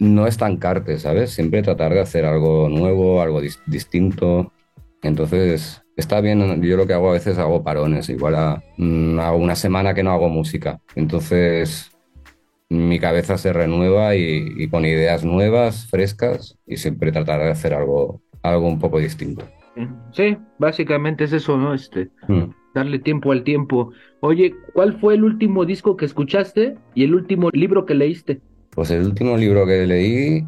no 0.00 0.26
estancarte, 0.26 0.98
¿sabes? 0.98 1.30
Siempre 1.30 1.62
tratar 1.62 1.92
de 1.92 2.00
hacer 2.00 2.24
algo 2.24 2.68
nuevo, 2.68 3.22
algo 3.22 3.40
dis 3.40 3.60
distinto. 3.66 4.52
Entonces, 5.02 5.82
está 5.96 6.20
bien, 6.20 6.62
yo 6.62 6.76
lo 6.76 6.86
que 6.86 6.94
hago 6.94 7.10
a 7.10 7.14
veces 7.14 7.38
hago 7.38 7.62
parones, 7.62 8.08
igual 8.08 8.34
a, 8.34 8.62
mm, 8.78 9.20
hago 9.20 9.36
una 9.36 9.54
semana 9.54 9.94
que 9.94 10.02
no 10.02 10.10
hago 10.10 10.28
música. 10.28 10.80
Entonces, 10.96 11.92
mi 12.68 12.98
cabeza 12.98 13.38
se 13.38 13.52
renueva 13.52 14.16
y, 14.16 14.54
y, 14.56 14.68
con 14.68 14.84
ideas 14.84 15.24
nuevas, 15.24 15.86
frescas, 15.88 16.58
y 16.66 16.76
siempre 16.76 17.12
tratar 17.12 17.40
de 17.40 17.50
hacer 17.50 17.74
algo, 17.74 18.22
algo 18.42 18.68
un 18.68 18.78
poco 18.78 18.98
distinto. 18.98 19.44
Sí, 20.12 20.36
básicamente 20.58 21.24
es 21.24 21.32
eso, 21.32 21.56
¿no? 21.56 21.74
Este, 21.74 22.10
mm. 22.28 22.44
darle 22.74 22.98
tiempo 22.98 23.32
al 23.32 23.44
tiempo. 23.44 23.92
Oye, 24.20 24.54
¿cuál 24.72 24.98
fue 24.98 25.14
el 25.14 25.24
último 25.24 25.64
disco 25.64 25.96
que 25.96 26.04
escuchaste 26.04 26.76
y 26.94 27.04
el 27.04 27.14
último 27.14 27.50
libro 27.52 27.86
que 27.86 27.94
leíste? 27.94 28.40
Pues 28.70 28.90
el 28.90 29.02
último 29.02 29.36
libro 29.36 29.66
que 29.66 29.86
leí 29.86 30.46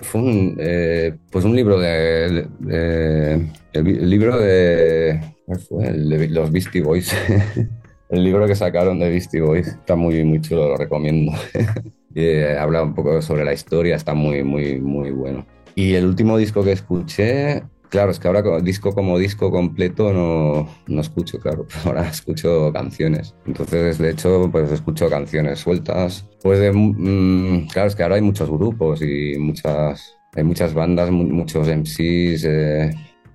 fue 0.00 0.20
un, 0.20 0.56
eh, 0.58 1.16
pues 1.30 1.44
un 1.44 1.54
libro 1.54 1.78
de, 1.78 2.48
de 2.58 3.50
el, 3.72 4.10
libro 4.10 4.38
de, 4.38 5.20
fue? 5.68 5.88
El 5.88 6.34
los 6.34 6.50
Beastie 6.50 6.82
Boys. 6.82 7.14
el 8.08 8.24
libro 8.24 8.46
que 8.46 8.54
sacaron 8.54 8.98
de 8.98 9.10
Beastie 9.10 9.40
Boys 9.40 9.68
está 9.68 9.96
muy 9.96 10.24
muy 10.24 10.40
chulo, 10.40 10.68
lo 10.68 10.76
recomiendo. 10.76 11.32
eh, 12.14 12.56
habla 12.58 12.82
un 12.82 12.94
poco 12.94 13.22
sobre 13.22 13.44
la 13.44 13.52
historia, 13.52 13.96
está 13.96 14.14
muy 14.14 14.42
muy 14.42 14.80
muy 14.80 15.10
bueno. 15.10 15.46
Y 15.74 15.94
el 15.94 16.06
último 16.06 16.36
disco 16.36 16.64
que 16.64 16.72
escuché 16.72 17.62
Claro, 17.90 18.12
es 18.12 18.20
que 18.20 18.28
ahora 18.28 18.60
disco 18.60 18.94
como 18.94 19.18
disco 19.18 19.50
completo 19.50 20.12
no, 20.12 20.68
no 20.86 21.00
escucho, 21.00 21.40
claro, 21.40 21.66
ahora 21.84 22.08
escucho 22.08 22.72
canciones. 22.72 23.34
Entonces, 23.46 23.98
de 23.98 24.10
hecho, 24.10 24.48
pues 24.50 24.70
escucho 24.70 25.10
canciones 25.10 25.58
sueltas. 25.58 26.24
Pues 26.40 26.60
de, 26.60 26.72
mmm, 26.72 27.66
claro, 27.66 27.88
es 27.88 27.96
que 27.96 28.04
ahora 28.04 28.14
hay 28.14 28.22
muchos 28.22 28.48
grupos 28.48 29.02
y 29.02 29.36
muchas, 29.38 30.16
hay 30.36 30.44
muchas 30.44 30.72
bandas, 30.72 31.10
muchos 31.10 31.66
MCs, 31.66 32.44
eh, 32.44 32.90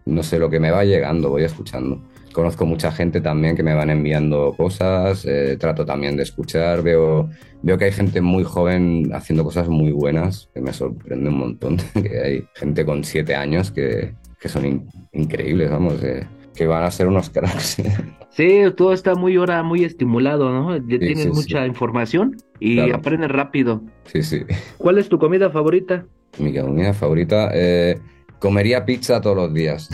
no 0.05 0.23
sé, 0.23 0.39
lo 0.39 0.49
que 0.49 0.61
me 0.61 0.71
va 0.71 0.85
llegando, 0.85 1.31
voy 1.31 1.43
escuchando. 1.43 2.01
Conozco 2.31 2.65
mucha 2.65 2.93
gente 2.93 3.19
también 3.19 3.57
que 3.57 3.63
me 3.63 3.73
van 3.73 3.89
enviando 3.89 4.53
cosas, 4.55 5.25
eh, 5.25 5.57
trato 5.59 5.85
también 5.85 6.15
de 6.15 6.23
escuchar, 6.23 6.81
veo, 6.81 7.29
veo 7.61 7.77
que 7.77 7.85
hay 7.85 7.91
gente 7.91 8.21
muy 8.21 8.45
joven 8.45 9.11
haciendo 9.13 9.43
cosas 9.43 9.67
muy 9.67 9.91
buenas, 9.91 10.49
que 10.53 10.61
me 10.61 10.71
sorprende 10.71 11.29
un 11.29 11.39
montón, 11.39 11.77
que 11.93 12.19
hay 12.19 12.47
gente 12.55 12.85
con 12.85 13.03
siete 13.03 13.35
años 13.35 13.71
que, 13.71 14.13
que 14.39 14.49
son 14.49 14.65
in 14.65 14.89
increíbles, 15.13 15.69
vamos, 15.69 16.01
eh, 16.03 16.27
que 16.55 16.67
van 16.67 16.83
a 16.83 16.91
ser 16.91 17.07
unos 17.07 17.29
cracks. 17.29 17.77
Sí, 18.35 18.63
todo 18.75 18.91
está 18.91 19.15
muy 19.15 19.37
ahora 19.37 19.63
muy 19.63 19.85
estimulado, 19.85 20.51
¿no? 20.51 20.75
Ya 20.75 20.83
sí, 20.83 20.99
tienes 20.99 21.23
sí, 21.23 21.29
mucha 21.29 21.61
sí. 21.61 21.67
información 21.67 22.35
y 22.59 22.75
claro. 22.75 22.95
aprendes 22.97 23.31
rápido. 23.31 23.81
Sí, 24.03 24.23
sí. 24.23 24.41
¿Cuál 24.77 24.97
es 24.97 25.07
tu 25.07 25.17
comida 25.17 25.49
favorita? 25.49 26.05
Mi 26.37 26.53
comida 26.53 26.93
favorita, 26.93 27.51
eh, 27.53 27.97
comería 28.39 28.85
pizza 28.85 29.21
todos 29.21 29.37
los 29.37 29.53
días. 29.53 29.89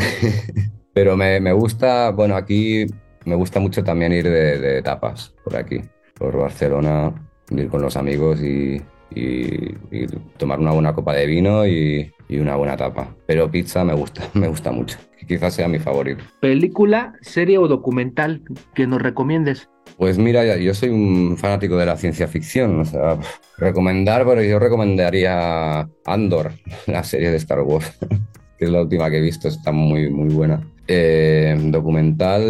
Pero 0.94 1.16
me, 1.16 1.40
me, 1.40 1.54
gusta, 1.54 2.10
bueno, 2.10 2.36
aquí 2.36 2.88
me 3.26 3.36
gusta 3.36 3.60
mucho 3.60 3.84
también 3.84 4.12
ir 4.12 4.24
de, 4.24 4.58
de, 4.58 4.82
tapas 4.82 5.36
por 5.44 5.56
aquí, 5.56 5.80
por 6.16 6.36
Barcelona, 6.36 7.14
ir 7.52 7.68
con 7.68 7.84
los 7.84 7.96
amigos 7.96 8.42
y, 8.42 8.82
y, 9.16 9.76
y 9.92 10.08
tomar 10.38 10.60
una 10.60 10.72
buena 10.72 10.94
copa 10.94 11.14
de 11.14 11.26
vino 11.26 11.66
y, 11.66 12.12
y, 12.30 12.38
una 12.38 12.56
buena 12.56 12.78
tapa. 12.78 13.16
Pero 13.26 13.50
pizza 13.50 13.84
me 13.84 13.94
gusta, 13.94 14.24
me 14.34 14.48
gusta 14.48 14.72
mucho. 14.72 14.98
Quizás 15.28 15.54
sea 15.54 15.68
mi 15.68 15.80
favorito. 15.80 16.24
¿Película, 16.42 17.14
serie 17.22 17.58
o 17.58 17.68
documental 17.68 18.42
que 18.74 18.88
nos 18.88 19.02
recomiendes? 19.02 19.70
Pues 19.98 20.18
mira, 20.18 20.58
yo 20.58 20.74
soy 20.74 20.90
un 20.90 21.38
fanático 21.38 21.78
de 21.78 21.86
la 21.86 21.96
ciencia 21.96 22.28
ficción, 22.28 22.80
o 22.80 22.86
sea, 22.86 23.20
recomendar, 23.58 24.26
pero 24.26 24.42
yo 24.42 24.58
recomendaría 24.60 25.88
Andor, 26.06 26.54
la 26.88 27.04
serie 27.04 27.30
de 27.30 27.38
Star 27.38 27.62
Wars, 27.62 27.98
que 28.58 28.66
es 28.66 28.72
la 28.72 28.82
última 28.82 29.10
que 29.10 29.18
he 29.18 29.22
visto, 29.22 29.48
está 29.48 29.72
muy, 29.72 30.10
muy 30.10 30.34
buena. 30.34 30.68
Eh, 30.88 31.56
documental 31.66 32.42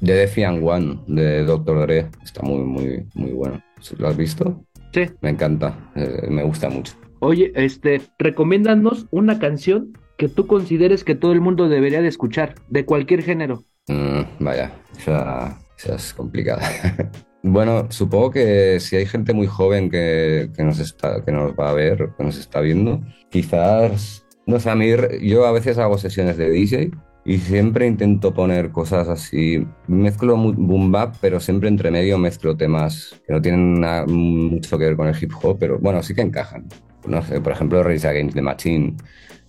de 0.00 0.14
Defiant 0.14 0.62
One, 0.62 1.00
de 1.08 1.44
Doctor 1.44 1.80
Dre, 1.80 2.06
está 2.22 2.42
muy, 2.42 2.62
muy, 2.62 3.06
muy 3.14 3.32
bueno. 3.32 3.60
¿Lo 3.98 4.08
has 4.08 4.16
visto? 4.16 4.64
Sí. 4.92 5.06
Me 5.20 5.30
encanta, 5.30 5.76
eh, 5.94 6.26
me 6.28 6.42
gusta 6.42 6.68
mucho. 6.68 6.94
Oye, 7.20 7.52
este, 7.54 8.00
recomiéndanos 8.18 9.06
una 9.10 9.38
canción 9.38 9.92
que 10.16 10.28
tú 10.28 10.46
consideres 10.46 11.04
que 11.04 11.14
todo 11.14 11.32
el 11.32 11.40
mundo 11.40 11.68
debería 11.68 12.02
de 12.02 12.08
escuchar, 12.08 12.54
de 12.68 12.84
cualquier 12.84 13.22
género. 13.22 13.64
Mm, 13.88 14.22
vaya, 14.40 14.72
esa, 14.98 15.58
esa 15.76 15.94
es 15.94 16.14
complicada. 16.14 16.62
bueno, 17.42 17.86
supongo 17.90 18.32
que 18.32 18.80
si 18.80 18.96
hay 18.96 19.06
gente 19.06 19.32
muy 19.32 19.46
joven 19.46 19.90
que, 19.90 20.50
que, 20.56 20.64
nos 20.64 20.78
está, 20.78 21.24
que 21.24 21.32
nos 21.32 21.52
va 21.52 21.70
a 21.70 21.74
ver, 21.74 22.10
que 22.16 22.24
nos 22.24 22.38
está 22.38 22.60
viendo, 22.60 23.00
quizás, 23.30 24.26
no 24.46 24.58
sé, 24.60 24.70
a 24.70 24.74
mí, 24.74 24.90
yo 25.22 25.46
a 25.46 25.52
veces 25.52 25.78
hago 25.78 25.98
sesiones 25.98 26.36
de 26.36 26.50
DJ 26.50 26.90
y 27.24 27.38
siempre 27.38 27.86
intento 27.86 28.32
poner 28.32 28.70
cosas 28.70 29.08
así. 29.08 29.66
Mezclo 29.86 30.36
boom 30.36 30.90
bap, 30.90 31.16
pero 31.20 31.40
siempre 31.40 31.68
entre 31.68 31.90
medio 31.90 32.18
mezclo 32.18 32.56
temas 32.56 33.20
que 33.26 33.32
no 33.32 33.42
tienen 33.42 33.80
mucho 34.06 34.78
que 34.78 34.84
ver 34.84 34.96
con 34.96 35.08
el 35.08 35.16
hip 35.20 35.32
hop, 35.42 35.58
pero 35.58 35.78
bueno, 35.78 36.02
sí 36.02 36.14
que 36.14 36.22
encajan. 36.22 36.66
No 37.06 37.22
sé, 37.22 37.40
por 37.40 37.52
ejemplo, 37.52 37.82
Rage 37.82 38.06
Against 38.06 38.34
the 38.34 38.42
Machine 38.42 38.96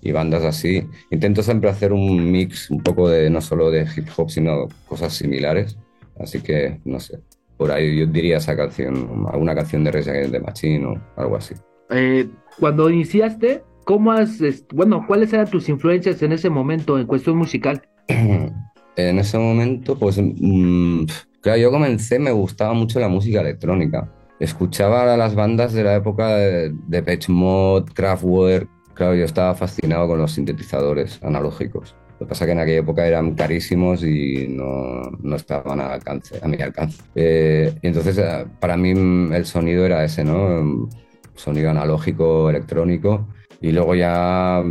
y 0.02 0.12
bandas 0.12 0.44
así. 0.44 0.86
Intento 1.12 1.44
siempre 1.44 1.70
hacer 1.70 1.94
un 1.94 2.32
mix 2.32 2.70
un 2.70 2.82
poco 2.82 3.10
de 3.10 3.30
no 3.30 3.42
solo 3.42 3.72
de 3.72 3.88
hip 3.96 4.08
hop, 4.16 4.30
sino 4.30 4.68
cosas 4.88 5.14
similares. 5.14 5.78
Así 6.20 6.42
que, 6.42 6.80
no 6.86 7.00
sé, 7.00 7.20
por 7.58 7.72
ahí 7.72 7.98
yo 8.00 8.06
diría 8.06 8.38
esa 8.38 8.56
canción, 8.56 9.26
alguna 9.32 9.56
canción 9.56 9.84
de 9.84 9.92
Rage 9.92 10.10
Against 10.10 10.32
the 10.32 10.40
Machine 10.40 10.86
o 10.86 11.02
algo 11.16 11.38
así. 11.38 11.56
Eh, 11.92 12.28
cuando 12.60 12.90
iniciaste, 12.90 13.64
¿Cómo 13.89 14.12
has, 14.12 14.39
bueno, 14.72 15.03
cuáles 15.08 15.34
eran 15.34 15.50
tus 15.50 15.67
influencias 15.67 16.22
en 16.22 16.31
ese 16.31 16.48
momento 16.51 17.00
en 17.00 17.08
cuestión 17.08 17.36
musical? 17.38 17.81
en 18.08 19.17
ese 19.17 19.39
momento, 19.39 19.98
pues, 19.98 20.22
mmm, 20.22 21.05
claro, 21.41 21.58
yo 21.58 21.72
comencé, 21.72 22.19
me 22.19 22.29
gustaba 22.29 22.74
mucho 22.74 23.00
la 23.00 23.08
música 23.08 23.41
electrónica. 23.41 24.08
Escuchaba 24.39 25.12
a 25.12 25.17
las 25.17 25.34
bandas 25.34 25.74
de 25.74 25.84
la 25.84 25.96
época 25.96 26.36
de, 26.36 26.72
de 26.86 27.01
Pitch 27.01 27.29
Mode, 27.29 27.91
Kraftwerk. 27.91 28.69
Claro, 28.93 29.15
yo 29.15 29.25
estaba 29.25 29.55
fascinado 29.55 30.08
con 30.08 30.19
los 30.19 30.34
sintetizadores 30.34 31.19
analógicos. 31.24 31.96
Lo 32.19 32.27
que 32.27 32.29
pasa 32.29 32.46
que 32.46 32.51
en 32.51 32.60
aquella 32.60 32.81
época 32.81 33.08
eran 33.08 33.34
carísimos 33.34 34.03
y 34.03 34.50
no, 34.50 35.01
no 35.19 35.36
estaban 35.36 35.81
a, 35.81 35.93
alcance, 35.93 36.39
a 36.43 36.48
mi 36.48 36.62
alcance. 36.62 37.01
Eh, 37.15 37.74
entonces, 37.81 38.22
para 38.60 38.77
mí, 38.77 38.91
el 38.91 39.46
sonido 39.48 39.84
era 39.84 40.03
ese, 40.03 40.24
¿no? 40.24 40.88
Sonido 41.34 41.72
analógico, 41.72 42.51
electrónico. 42.51 43.25
Y 43.62 43.72
luego 43.72 43.96
ya 43.96 44.63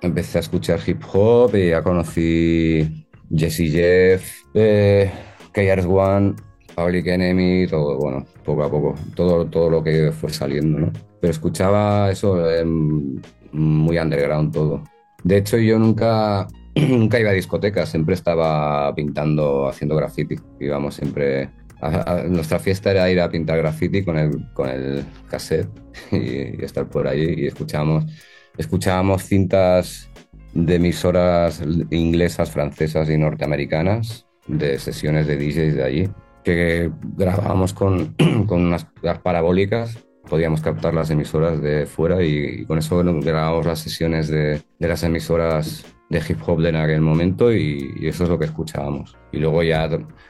empecé 0.00 0.38
a 0.38 0.40
escuchar 0.40 0.80
hip 0.86 1.02
hop 1.12 1.54
y 1.54 1.70
ya 1.70 1.82
conocí 1.82 3.06
Jesse 3.34 3.70
Jeff, 3.70 4.42
eh, 4.54 5.10
KRS 5.52 5.86
One, 5.86 6.34
Public 6.74 7.06
Enemy, 7.06 7.66
todo, 7.66 7.98
bueno, 7.98 8.24
poco 8.44 8.64
a 8.64 8.70
poco, 8.70 8.94
todo, 9.14 9.46
todo 9.46 9.70
lo 9.70 9.82
que 9.82 10.12
fue 10.12 10.30
saliendo, 10.30 10.78
¿no? 10.78 10.92
Pero 11.20 11.30
escuchaba 11.30 12.10
eso 12.10 12.50
eh, 12.50 12.64
muy 12.64 13.98
underground 13.98 14.52
todo. 14.52 14.82
De 15.22 15.36
hecho, 15.36 15.58
yo 15.58 15.78
nunca, 15.78 16.48
nunca 16.74 17.20
iba 17.20 17.30
a 17.30 17.34
discotecas, 17.34 17.90
siempre 17.90 18.14
estaba 18.14 18.94
pintando, 18.94 19.68
haciendo 19.68 19.96
graffiti. 19.96 20.36
Íbamos 20.58 20.94
siempre 20.94 21.50
a, 21.80 22.24
nuestra 22.28 22.58
fiesta 22.58 22.90
era 22.90 23.10
ir 23.10 23.20
a 23.20 23.30
pintar 23.30 23.58
graffiti 23.58 24.04
con 24.04 24.18
el, 24.18 24.52
con 24.52 24.68
el 24.68 25.04
cassette 25.28 25.68
y, 26.12 26.60
y 26.60 26.64
estar 26.64 26.88
por 26.88 27.08
ahí 27.08 27.34
y 27.38 27.46
escuchábamos, 27.46 28.04
escuchábamos 28.56 29.24
cintas 29.24 30.10
de 30.52 30.74
emisoras 30.76 31.62
inglesas, 31.90 32.50
francesas 32.50 33.08
y 33.08 33.16
norteamericanas 33.16 34.26
de 34.46 34.78
sesiones 34.78 35.26
de 35.26 35.36
DJs 35.36 35.74
de 35.76 35.84
allí 35.84 36.10
que 36.44 36.90
grabábamos 37.16 37.72
con, 37.72 38.14
con 38.46 38.66
unas 38.66 38.86
parabólicas, 39.22 39.98
podíamos 40.28 40.60
captar 40.60 40.94
las 40.94 41.10
emisoras 41.10 41.60
de 41.60 41.86
fuera 41.86 42.22
y, 42.22 42.64
con 42.66 42.78
eso 42.78 43.02
grabábamos 43.04 43.66
las 43.66 43.80
sesiones 43.80 44.28
de, 44.28 44.62
de, 44.78 44.88
las 44.88 45.02
emisoras 45.02 45.84
de 46.10 46.18
hip 46.18 46.38
hop 46.46 46.64
en 46.66 46.76
aquel 46.76 47.00
momento 47.00 47.52
y, 47.52 47.94
y, 47.98 48.08
eso 48.08 48.24
es 48.24 48.30
lo 48.30 48.38
que 48.38 48.44
escuchábamos. 48.44 49.16
Y 49.32 49.38
luego 49.38 49.62
ya 49.62 49.88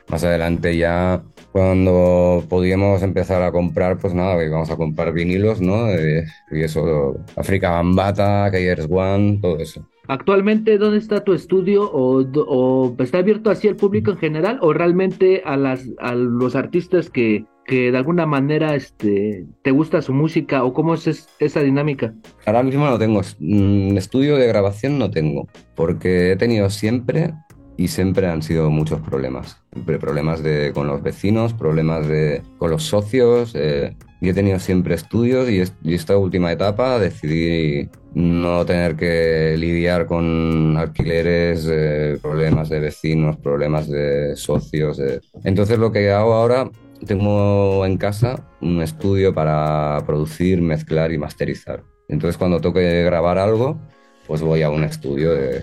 más 0.08 0.22
adelante 0.22 0.76
ya 0.76 1.22
cuando 1.52 2.44
podíamos 2.48 3.02
empezar 3.02 3.42
a 3.42 3.50
comprar, 3.50 3.98
pues 3.98 4.14
nada, 4.14 4.44
íbamos 4.44 4.70
a 4.70 4.76
comprar 4.76 5.12
vinilos, 5.12 5.60
¿no? 5.60 5.88
Eh, 5.88 6.24
y 6.52 6.60
eso, 6.60 7.16
África 7.36 7.70
Bambata, 7.70 8.50
Kayers 8.52 8.86
One, 8.90 9.38
todo 9.40 9.58
eso. 9.58 9.88
Actualmente, 10.06 10.76
¿dónde 10.76 10.98
está 10.98 11.24
tu 11.24 11.32
estudio? 11.32 11.90
¿O, 11.90 12.24
o 12.46 12.96
está 12.98 13.18
abierto 13.18 13.50
así 13.50 13.68
al 13.68 13.76
público 13.76 14.10
en 14.10 14.18
general? 14.18 14.58
¿O 14.60 14.72
realmente 14.72 15.42
a, 15.44 15.56
las, 15.56 15.88
a 15.98 16.14
los 16.14 16.56
artistas 16.56 17.10
que, 17.10 17.46
que 17.66 17.92
de 17.92 17.98
alguna 17.98 18.26
manera 18.26 18.74
este, 18.74 19.46
te 19.62 19.70
gusta 19.70 20.02
su 20.02 20.12
música? 20.12 20.64
¿O 20.64 20.72
cómo 20.72 20.94
es, 20.94 21.06
es 21.06 21.28
esa 21.38 21.60
dinámica? 21.60 22.14
Ahora 22.46 22.62
mismo 22.62 22.86
no 22.86 22.98
tengo. 22.98 23.22
Mm, 23.38 23.96
estudio 23.96 24.36
de 24.36 24.46
grabación 24.46 24.98
no 24.98 25.10
tengo. 25.10 25.48
Porque 25.74 26.32
he 26.32 26.36
tenido 26.36 26.70
siempre 26.70 27.32
y 27.76 27.88
siempre 27.88 28.26
han 28.26 28.42
sido 28.42 28.70
muchos 28.70 29.00
problemas. 29.00 29.62
Problemas 29.84 30.42
de, 30.42 30.72
con 30.74 30.86
los 30.86 31.02
vecinos, 31.02 31.54
problemas 31.54 32.06
de, 32.06 32.42
con 32.58 32.70
los 32.70 32.82
socios. 32.82 33.52
Eh, 33.54 33.96
y 34.20 34.28
he 34.28 34.34
tenido 34.34 34.58
siempre 34.58 34.94
estudios 34.94 35.48
y, 35.48 35.62
y, 35.82 35.94
esta 35.94 36.18
última 36.18 36.52
etapa 36.52 36.98
decidí 36.98 37.88
no 38.14 38.66
tener 38.66 38.96
que 38.96 39.56
lidiar 39.56 40.06
con 40.06 40.76
alquileres, 40.76 41.66
eh, 41.70 42.18
problemas 42.20 42.68
de 42.68 42.80
vecinos, 42.80 43.36
problemas 43.38 43.88
de 43.88 44.36
socios. 44.36 44.98
Eh. 45.00 45.20
Entonces 45.44 45.78
lo 45.78 45.92
que 45.92 46.10
hago 46.10 46.34
ahora, 46.34 46.70
tengo 47.06 47.84
en 47.86 47.96
casa 47.96 48.48
un 48.60 48.82
estudio 48.82 49.34
para 49.34 50.02
producir, 50.06 50.60
mezclar 50.60 51.12
y 51.12 51.18
masterizar. 51.18 51.82
Entonces 52.08 52.36
cuando 52.36 52.60
toque 52.60 53.04
grabar 53.04 53.38
algo, 53.38 53.80
pues 54.26 54.42
voy 54.42 54.62
a 54.62 54.70
un 54.70 54.84
estudio 54.84 55.32
de 55.32 55.62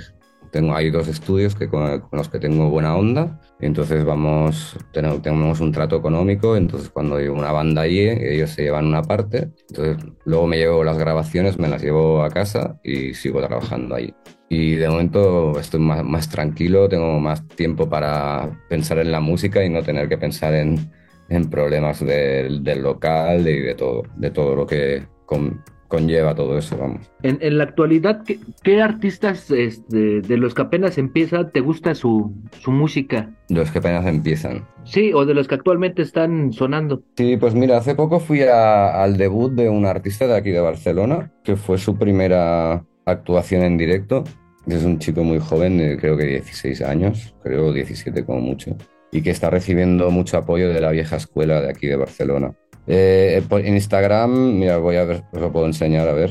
tengo, 0.51 0.75
hay 0.75 0.89
dos 0.89 1.07
estudios 1.07 1.55
que 1.55 1.67
con, 1.67 1.99
con, 1.99 2.17
los 2.17 2.29
que 2.29 2.39
tengo 2.39 2.69
buena 2.69 2.95
onda, 2.95 3.39
entonces 3.59 4.03
vamos, 4.05 4.77
tenemos, 4.93 5.21
tenemos, 5.21 5.59
un 5.59 5.71
trato 5.71 5.97
económico, 5.97 6.55
entonces 6.55 6.89
cuando 6.89 7.17
hay 7.17 7.27
una 7.27 7.51
banda 7.51 7.81
allí, 7.81 7.99
ellos 7.99 8.51
se 8.51 8.63
llevan 8.63 8.85
una 8.85 9.01
parte, 9.01 9.49
entonces 9.69 9.97
luego 10.25 10.47
me 10.47 10.57
llevo 10.57 10.83
las 10.83 10.97
grabaciones, 10.97 11.59
me 11.59 11.67
las 11.67 11.81
llevo 11.81 12.23
a 12.23 12.29
casa 12.29 12.79
y 12.83 13.13
sigo 13.13 13.41
trabajando 13.45 13.95
ahí. 13.95 14.13
Y 14.49 14.75
de 14.75 14.87
momento 14.87 15.59
estoy 15.59 15.81
más, 15.81 16.03
más 16.03 16.29
tranquilo, 16.29 16.87
tengo 16.87 17.19
más 17.19 17.45
tiempo 17.49 17.89
para 17.89 18.63
pensar 18.69 18.99
en 18.99 19.11
la 19.11 19.19
música 19.19 19.63
y 19.65 19.69
no 19.69 19.83
tener 19.83 20.07
que 20.07 20.17
pensar 20.17 20.53
en, 20.53 20.89
en 21.29 21.49
problemas 21.49 22.05
del, 22.05 22.63
del 22.63 22.83
local 22.83 23.47
y 23.47 23.59
de 23.61 23.75
todo, 23.75 24.03
de 24.15 24.31
todo 24.31 24.55
lo 24.55 24.65
que 24.65 25.05
con, 25.25 25.61
conlleva 25.87 26.35
todo 26.35 26.57
eso, 26.57 26.77
vamos. 26.77 27.09
En, 27.23 27.37
en 27.41 27.57
la 27.57 27.63
actualidad, 27.63 28.23
¿qué, 28.23 28.39
qué 28.63 28.81
artistas 28.81 29.49
este, 29.51 30.21
de 30.21 30.37
los 30.37 30.53
que 30.53 30.63
apenas 30.63 30.97
empiezan 30.97 31.51
te 31.51 31.61
gusta 31.61 31.95
su, 31.95 32.33
su 32.59 32.71
música? 32.71 33.31
De 33.49 33.55
los 33.55 33.71
que 33.71 33.79
apenas 33.79 34.05
empiezan. 34.05 34.65
Sí, 34.83 35.13
o 35.13 35.25
de 35.25 35.33
los 35.33 35.47
que 35.47 35.55
actualmente 35.55 36.01
están 36.01 36.51
sonando. 36.53 37.03
Sí, 37.15 37.37
pues 37.37 37.53
mira, 37.55 37.77
hace 37.77 37.95
poco 37.95 38.19
fui 38.19 38.41
a, 38.41 39.01
al 39.01 39.17
debut 39.17 39.51
de 39.53 39.69
un 39.69 39.85
artista 39.85 40.27
de 40.27 40.35
aquí 40.35 40.51
de 40.51 40.59
Barcelona, 40.59 41.31
que 41.43 41.55
fue 41.55 41.77
su 41.77 41.97
primera 41.97 42.85
actuación 43.05 43.63
en 43.63 43.77
directo. 43.77 44.23
Es 44.65 44.83
un 44.83 44.99
chico 44.99 45.23
muy 45.23 45.39
joven, 45.39 45.97
creo 45.97 46.17
que 46.17 46.25
16 46.25 46.81
años, 46.81 47.33
creo 47.41 47.71
17 47.71 48.25
como 48.25 48.41
mucho, 48.41 48.75
y 49.17 49.23
que 49.23 49.31
está 49.31 49.49
recibiendo 49.49 50.11
mucho 50.11 50.37
apoyo 50.37 50.71
de 50.71 50.79
la 50.79 50.91
vieja 50.91 51.15
escuela 51.15 51.59
de 51.59 51.71
aquí 51.71 51.87
de 51.87 51.95
Barcelona. 51.95 52.53
Eh, 52.85 53.41
en 53.49 53.73
Instagram, 53.73 54.59
mira, 54.59 54.77
voy 54.77 54.97
a 54.97 55.05
ver, 55.05 55.23
os 55.31 55.41
lo 55.41 55.51
puedo 55.51 55.65
enseñar, 55.65 56.07
a 56.07 56.13
ver. 56.13 56.29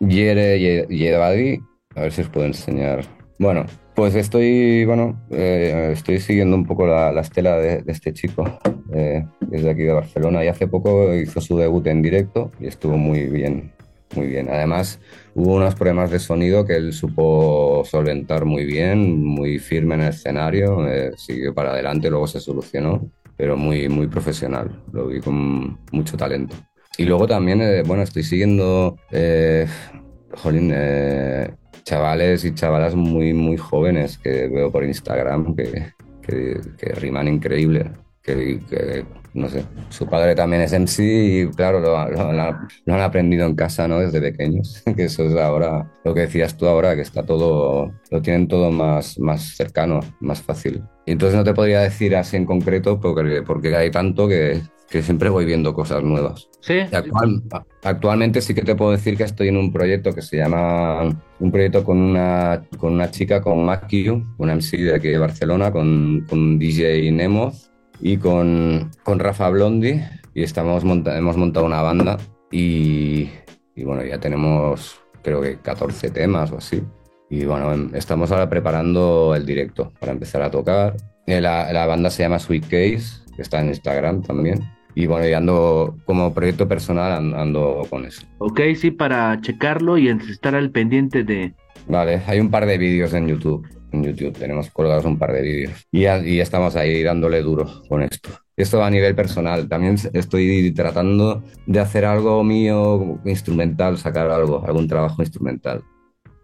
Yere 0.00 0.58
Yedadi, 0.88 1.60
a 1.94 2.00
ver 2.00 2.12
si 2.12 2.22
os 2.22 2.28
puedo 2.28 2.46
enseñar. 2.46 3.04
Bueno, 3.38 3.66
pues 3.94 4.14
estoy, 4.14 4.86
bueno, 4.86 5.22
eh, 5.30 5.90
estoy 5.92 6.20
siguiendo 6.20 6.56
un 6.56 6.64
poco 6.64 6.86
la, 6.86 7.12
la 7.12 7.20
estela 7.20 7.58
de, 7.58 7.82
de, 7.82 7.92
este 7.92 8.14
chico, 8.14 8.44
eh, 8.94 9.26
desde 9.40 9.70
aquí 9.70 9.82
de 9.82 9.92
Barcelona, 9.92 10.42
y 10.42 10.48
hace 10.48 10.66
poco 10.66 11.14
hizo 11.14 11.38
su 11.42 11.58
debut 11.58 11.86
en 11.86 12.00
directo 12.00 12.50
y 12.58 12.66
estuvo 12.66 12.96
muy 12.96 13.26
bien, 13.26 13.72
muy 14.16 14.26
bien. 14.26 14.48
Además, 14.48 15.00
hubo 15.34 15.54
unos 15.54 15.74
problemas 15.74 16.10
de 16.10 16.18
sonido 16.18 16.64
que 16.64 16.76
él 16.76 16.92
supo 16.92 17.82
solventar 17.84 18.44
muy 18.44 18.64
bien, 18.64 19.24
muy 19.24 19.58
firme 19.58 19.94
en 19.94 20.02
el 20.02 20.08
escenario, 20.10 20.86
eh, 20.88 21.12
siguió 21.16 21.54
para 21.54 21.70
adelante, 21.72 22.10
luego 22.10 22.26
se 22.26 22.40
solucionó 22.40 23.10
pero 23.36 23.56
muy, 23.56 23.88
muy 23.88 24.06
profesional. 24.06 24.70
Lo 24.92 25.08
vi 25.08 25.20
con 25.20 25.78
mucho 25.90 26.16
talento. 26.16 26.54
Y 26.96 27.04
luego 27.04 27.26
también, 27.26 27.60
eh, 27.60 27.82
bueno, 27.84 28.02
estoy 28.02 28.22
siguiendo, 28.22 28.96
eh, 29.10 29.66
jolín, 30.36 30.70
eh, 30.72 31.50
chavales 31.82 32.44
y 32.44 32.54
chavalas 32.54 32.94
muy, 32.94 33.32
muy 33.32 33.56
jóvenes 33.56 34.18
que 34.18 34.46
veo 34.48 34.70
por 34.70 34.84
Instagram 34.84 35.56
que, 35.56 35.92
que, 36.22 36.60
que 36.78 36.92
riman 36.94 37.26
increíble. 37.28 37.90
Que, 38.22 38.60
que, 38.70 39.04
no 39.34 39.48
sé, 39.48 39.64
su 39.88 40.06
padre 40.06 40.34
también 40.34 40.62
es 40.62 40.72
MC 40.72 41.00
y 41.02 41.46
claro, 41.48 41.80
lo, 41.80 42.08
lo, 42.10 42.32
lo, 42.32 42.94
han 42.94 43.00
aprendido 43.00 43.46
en 43.46 43.54
casa, 43.54 43.88
¿no? 43.88 43.98
Desde 43.98 44.20
pequeños, 44.20 44.82
que 44.96 45.04
eso 45.04 45.24
es 45.24 45.36
ahora, 45.36 45.90
lo 46.04 46.14
que 46.14 46.22
decías 46.22 46.56
tú 46.56 46.66
ahora, 46.66 46.94
que 46.94 47.02
está 47.02 47.22
todo, 47.22 47.92
lo 48.10 48.22
tienen 48.22 48.48
todo 48.48 48.70
más, 48.70 49.18
más 49.18 49.56
cercano, 49.56 50.00
más 50.20 50.42
fácil. 50.42 50.82
Y 51.06 51.12
entonces 51.12 51.36
no 51.36 51.44
te 51.44 51.54
podría 51.54 51.80
decir 51.80 52.14
así 52.14 52.36
en 52.36 52.44
concreto 52.44 53.00
porque, 53.00 53.42
porque 53.42 53.74
hay 53.74 53.90
tanto 53.90 54.28
que, 54.28 54.60
que 54.90 55.02
siempre 55.02 55.30
voy 55.30 55.46
viendo 55.46 55.72
cosas 55.72 56.02
nuevas. 56.02 56.48
Sí. 56.60 56.80
Actual, 56.92 57.42
actualmente 57.82 58.42
sí 58.42 58.54
que 58.54 58.62
te 58.62 58.76
puedo 58.76 58.92
decir 58.92 59.16
que 59.16 59.24
estoy 59.24 59.48
en 59.48 59.56
un 59.56 59.72
proyecto 59.72 60.14
que 60.14 60.22
se 60.22 60.36
llama, 60.36 61.04
un 61.40 61.50
proyecto 61.50 61.82
con 61.82 61.98
una, 61.98 62.62
con 62.78 62.92
una 62.92 63.10
chica, 63.10 63.40
con 63.40 63.64
Makiu, 63.64 64.22
una 64.36 64.54
MC 64.54 64.76
de 64.76 64.94
aquí 64.94 65.08
de 65.08 65.18
Barcelona, 65.18 65.72
con, 65.72 66.26
con 66.28 66.58
DJ 66.58 67.10
Nemoz 67.10 67.71
y 68.02 68.16
con, 68.16 68.90
con 69.04 69.20
Rafa 69.20 69.48
Blondi 69.48 70.00
y 70.34 70.42
estamos 70.42 70.84
monta 70.84 71.16
hemos 71.16 71.36
montado 71.36 71.64
una 71.64 71.82
banda 71.82 72.18
y, 72.50 73.28
y, 73.76 73.84
bueno, 73.84 74.04
ya 74.04 74.18
tenemos 74.18 75.00
creo 75.22 75.40
que 75.40 75.56
14 75.56 76.10
temas 76.10 76.50
o 76.50 76.58
así. 76.58 76.82
Y 77.30 77.46
bueno, 77.46 77.72
em, 77.72 77.90
estamos 77.94 78.30
ahora 78.30 78.50
preparando 78.50 79.34
el 79.34 79.46
directo 79.46 79.90
para 79.98 80.12
empezar 80.12 80.42
a 80.42 80.50
tocar. 80.50 80.96
Eh, 81.26 81.40
la, 81.40 81.72
la 81.72 81.86
banda 81.86 82.10
se 82.10 82.24
llama 82.24 82.38
Sweet 82.38 82.64
Case, 82.64 83.22
que 83.34 83.40
está 83.40 83.60
en 83.60 83.68
Instagram 83.68 84.22
también. 84.22 84.60
Y 84.94 85.06
bueno, 85.06 85.26
y 85.26 85.32
ando 85.32 85.96
como 86.04 86.34
proyecto 86.34 86.68
personal 86.68 87.34
ando 87.34 87.86
con 87.88 88.04
eso. 88.04 88.26
Ok, 88.38 88.60
sí, 88.76 88.90
para 88.90 89.40
checarlo 89.40 89.96
y 89.96 90.08
estar 90.08 90.54
al 90.54 90.70
pendiente 90.70 91.24
de... 91.24 91.54
Vale, 91.88 92.20
hay 92.26 92.40
un 92.40 92.50
par 92.50 92.66
de 92.66 92.76
vídeos 92.76 93.14
en 93.14 93.28
YouTube 93.28 93.66
en 93.92 94.04
YouTube. 94.04 94.38
Tenemos 94.38 94.70
colgados 94.70 95.04
un 95.04 95.18
par 95.18 95.32
de 95.32 95.42
vídeos 95.42 95.86
y, 95.90 96.06
y 96.06 96.40
estamos 96.40 96.76
ahí 96.76 97.02
dándole 97.02 97.42
duro 97.42 97.82
con 97.88 98.02
esto. 98.02 98.30
Esto 98.56 98.82
a 98.82 98.90
nivel 98.90 99.14
personal. 99.14 99.68
También 99.68 99.96
estoy 100.12 100.72
tratando 100.72 101.42
de 101.66 101.80
hacer 101.80 102.04
algo 102.04 102.44
mío 102.44 103.20
instrumental, 103.24 103.98
sacar 103.98 104.30
algo, 104.30 104.64
algún 104.66 104.86
trabajo 104.86 105.22
instrumental, 105.22 105.82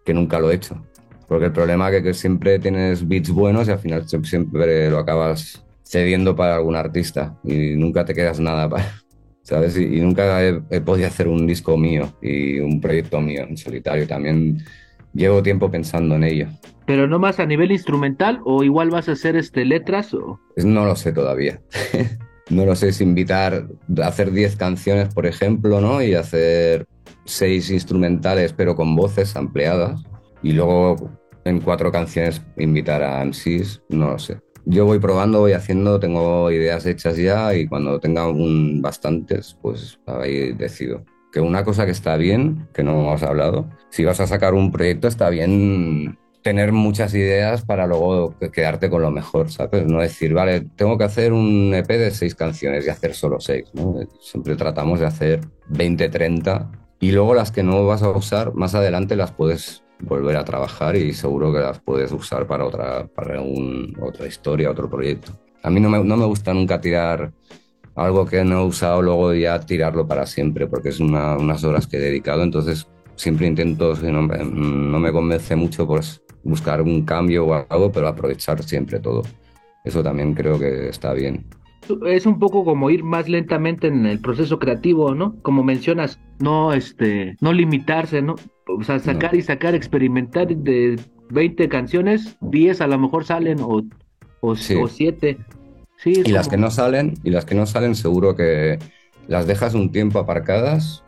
que 0.05 0.13
nunca 0.13 0.39
lo 0.39 0.51
he 0.51 0.55
hecho. 0.55 0.83
Porque 1.27 1.45
el 1.45 1.51
problema 1.51 1.91
es 1.91 2.01
que 2.01 2.13
siempre 2.13 2.57
tienes 2.57 3.07
beats 3.07 3.29
buenos 3.29 3.67
y 3.67 3.71
al 3.71 3.79
final 3.79 4.07
siempre 4.07 4.89
lo 4.89 4.97
acabas 4.97 5.63
cediendo 5.83 6.35
para 6.35 6.55
algún 6.55 6.75
artista 6.75 7.37
y 7.43 7.75
nunca 7.75 8.05
te 8.05 8.13
quedas 8.13 8.39
nada 8.39 8.67
para, 8.67 9.01
¿sabes? 9.43 9.77
Y, 9.77 9.83
y 9.83 10.01
nunca 10.01 10.43
he, 10.43 10.61
he, 10.71 10.81
podido 10.81 11.07
hacer 11.07 11.27
un 11.27 11.45
disco 11.45 11.77
mío 11.77 12.11
y 12.21 12.59
un 12.59 12.81
proyecto 12.81 13.21
mío 13.21 13.45
en 13.47 13.55
solitario. 13.57 14.07
También 14.07 14.57
llevo 15.13 15.43
tiempo 15.43 15.69
pensando 15.71 16.15
en 16.15 16.23
ello. 16.23 16.47
¿Pero 16.85 17.07
no 17.07 17.19
más 17.19 17.39
a 17.39 17.45
nivel 17.45 17.71
instrumental 17.71 18.41
o 18.45 18.63
igual 18.63 18.89
vas 18.89 19.09
a 19.09 19.11
hacer 19.11 19.35
este, 19.35 19.65
letras? 19.65 20.13
O... 20.13 20.39
No 20.57 20.85
lo 20.85 20.95
sé 20.95 21.11
todavía. 21.11 21.61
no 22.49 22.65
lo 22.65 22.75
sé, 22.75 22.89
es 22.89 23.01
invitar 23.01 23.67
a 24.01 24.07
hacer 24.07 24.31
10 24.31 24.55
canciones, 24.55 25.13
por 25.13 25.25
ejemplo, 25.27 25.81
¿no? 25.81 26.01
Y 26.01 26.15
hacer 26.15 26.87
6 27.25 27.69
instrumentales, 27.69 28.53
pero 28.53 28.75
con 28.75 28.95
voces 28.95 29.35
ampliadas. 29.35 30.01
Y 30.41 30.53
luego 30.53 31.11
en 31.45 31.59
cuatro 31.59 31.91
canciones 31.91 32.41
invitar 32.57 33.03
a 33.03 33.23
MCs, 33.23 33.83
no 33.89 34.11
lo 34.11 34.19
sé. 34.19 34.39
Yo 34.65 34.85
voy 34.85 34.99
probando, 34.99 35.39
voy 35.39 35.53
haciendo, 35.53 35.99
tengo 35.99 36.51
ideas 36.51 36.85
hechas 36.85 37.17
ya 37.17 37.53
y 37.55 37.67
cuando 37.67 37.99
tenga 37.99 38.27
un 38.27 38.81
bastantes, 38.81 39.57
pues 39.61 39.99
ahí 40.05 40.53
decido 40.53 41.03
que 41.31 41.39
una 41.39 41.63
cosa 41.63 41.85
que 41.85 41.91
está 41.91 42.15
bien, 42.17 42.67
que 42.73 42.83
no 42.83 42.91
hemos 42.99 43.23
hablado, 43.23 43.69
si 43.89 44.03
vas 44.03 44.19
a 44.19 44.27
sacar 44.27 44.53
un 44.53 44.71
proyecto 44.71 45.07
está 45.07 45.29
bien 45.29 46.17
tener 46.41 46.71
muchas 46.71 47.13
ideas 47.13 47.65
para 47.65 47.85
luego 47.85 48.35
quedarte 48.53 48.89
con 48.89 49.01
lo 49.01 49.11
mejor, 49.11 49.51
¿sabes? 49.51 49.85
No 49.85 49.99
decir, 49.99 50.33
vale, 50.33 50.61
tengo 50.75 50.97
que 50.97 51.03
hacer 51.03 51.33
un 51.33 51.73
EP 51.73 51.87
de 51.87 52.11
seis 52.11 52.33
canciones 52.33 52.85
y 52.85 52.89
hacer 52.89 53.13
solo 53.13 53.39
seis, 53.39 53.65
¿no? 53.73 53.95
Siempre 54.21 54.55
tratamos 54.55 54.99
de 54.99 55.05
hacer 55.05 55.41
20, 55.67 56.09
30 56.09 56.71
y 57.01 57.11
luego 57.11 57.33
las 57.33 57.51
que 57.51 57.63
no 57.63 57.85
vas 57.85 58.03
a 58.03 58.09
usar, 58.09 58.53
más 58.53 58.73
adelante 58.75 59.15
las 59.15 59.31
puedes 59.31 59.83
volver 59.99 60.37
a 60.37 60.45
trabajar 60.45 60.95
y 60.95 61.13
seguro 61.13 61.51
que 61.51 61.59
las 61.59 61.79
puedes 61.79 62.11
usar 62.11 62.47
para 62.47 62.65
otra, 62.65 63.07
para 63.07 63.41
un, 63.41 63.97
otra 64.01 64.25
historia, 64.25 64.71
otro 64.71 64.89
proyecto. 64.89 65.33
A 65.61 65.69
mí 65.69 65.81
no 65.81 65.89
me, 65.89 66.01
no 66.03 66.15
me 66.15 66.25
gusta 66.25 66.53
nunca 66.53 66.79
tirar 66.79 67.33
algo 67.99 68.25
que 68.25 68.43
no 68.43 68.61
he 68.61 68.65
usado, 68.65 69.01
luego 69.01 69.33
ya 69.33 69.59
tirarlo 69.59 70.07
para 70.07 70.25
siempre, 70.25 70.67
porque 70.67 70.89
es 70.89 70.99
una, 70.99 71.37
unas 71.37 71.63
horas 71.63 71.87
que 71.87 71.97
he 71.97 72.01
dedicado, 72.01 72.43
entonces 72.43 72.87
siempre 73.15 73.47
intento, 73.47 73.95
si 73.95 74.11
no, 74.11 74.21
no 74.21 74.99
me 74.99 75.11
convence 75.11 75.55
mucho, 75.55 75.85
pues 75.85 76.21
buscar 76.43 76.81
un 76.81 77.03
cambio 77.03 77.45
o 77.45 77.53
algo, 77.53 77.91
pero 77.91 78.07
aprovechar 78.07 78.63
siempre 78.63 78.99
todo. 78.99 79.23
Eso 79.83 80.03
también 80.03 80.33
creo 80.33 80.59
que 80.59 80.89
está 80.89 81.13
bien. 81.13 81.45
Es 82.05 82.25
un 82.25 82.37
poco 82.37 82.63
como 82.63 82.89
ir 82.89 83.03
más 83.03 83.27
lentamente 83.27 83.87
en 83.87 84.05
el 84.05 84.19
proceso 84.19 84.59
creativo, 84.59 85.15
¿no? 85.15 85.35
Como 85.41 85.63
mencionas, 85.63 86.19
no 86.39 86.73
este, 86.73 87.35
no 87.41 87.51
limitarse, 87.51 88.21
¿no? 88.21 88.35
O 88.67 88.83
sea, 88.83 88.99
sacar 88.99 89.35
y 89.35 89.41
sacar, 89.41 89.73
experimentar 89.73 90.47
de 90.47 90.99
20 91.31 91.67
canciones, 91.69 92.37
10 92.41 92.81
a 92.81 92.87
lo 92.87 92.99
mejor 92.99 93.25
salen 93.25 93.59
o, 93.61 93.81
o, 94.41 94.55
7. 94.55 95.37
Sí, 96.01 96.23
y 96.25 96.31
las 96.31 96.47
que 96.47 96.57
no 96.57 96.71
salen, 96.71 97.15
y 97.23 97.29
las 97.29 97.45
que 97.45 97.55
no 97.55 97.65
salen 97.65 97.93
seguro 97.95 98.35
que 98.35 98.79
las 99.27 99.47
dejas 99.47 99.73
un 99.73 99.91
tiempo 99.91 100.19
aparcadas, 100.19 101.03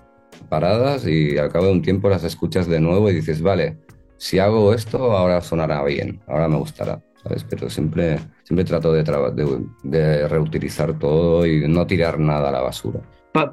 paradas 0.50 1.08
y 1.08 1.38
al 1.38 1.50
cabo 1.52 1.68
de 1.68 1.72
un 1.72 1.82
tiempo 1.82 2.10
las 2.10 2.24
escuchas 2.26 2.68
de 2.68 2.82
nuevo 2.82 3.10
y 3.10 3.14
dices, 3.14 3.42
vale, 3.42 3.78
si 4.18 4.40
hago 4.40 4.74
esto 4.74 5.14
ahora 5.16 5.42
sonará 5.42 5.84
bien, 5.86 6.20
ahora 6.28 6.48
me 6.50 6.58
gustará, 6.58 7.02
¿sabes? 7.24 7.46
Pero 7.50 7.70
siempre, 7.70 8.20
siempre 8.44 8.66
trato 8.66 8.92
de, 8.92 9.04
de, 9.04 9.66
de 9.84 10.28
reutilizar 10.28 11.00
todo 11.00 11.46
y 11.46 11.68
no 11.68 11.88
tirar 11.88 12.20
nada 12.20 12.50
a 12.50 12.52
la 12.52 12.62
basura. 12.62 13.00